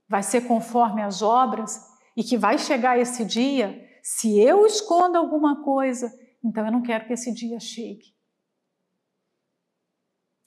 [0.07, 1.79] vai ser conforme as obras
[2.15, 6.11] e que vai chegar esse dia, se eu escondo alguma coisa,
[6.43, 8.15] então eu não quero que esse dia chegue.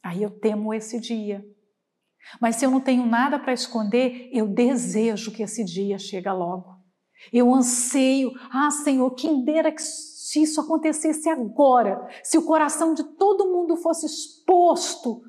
[0.02, 1.44] Aí eu temo esse dia.
[2.40, 6.78] Mas se eu não tenho nada para esconder, eu desejo que esse dia chegue logo.
[7.32, 9.82] Eu anseio, ah Senhor, quem dera que
[10.28, 15.22] se isso acontecesse agora, se o coração de todo mundo fosse exposto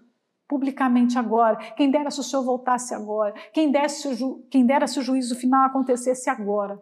[0.45, 4.99] publicamente agora, quem dera se o Senhor voltasse agora, quem, desse ju, quem dera se
[4.99, 6.77] o juízo final acontecesse agora.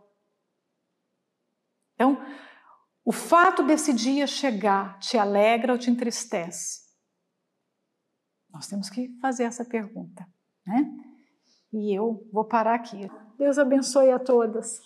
[1.93, 2.17] Então,
[3.05, 6.87] o fato desse dia chegar te alegra ou te entristece?
[8.49, 10.25] Nós temos que fazer essa pergunta,
[10.65, 10.91] né?
[11.71, 13.07] E eu vou parar aqui.
[13.37, 14.79] Deus abençoe a todas.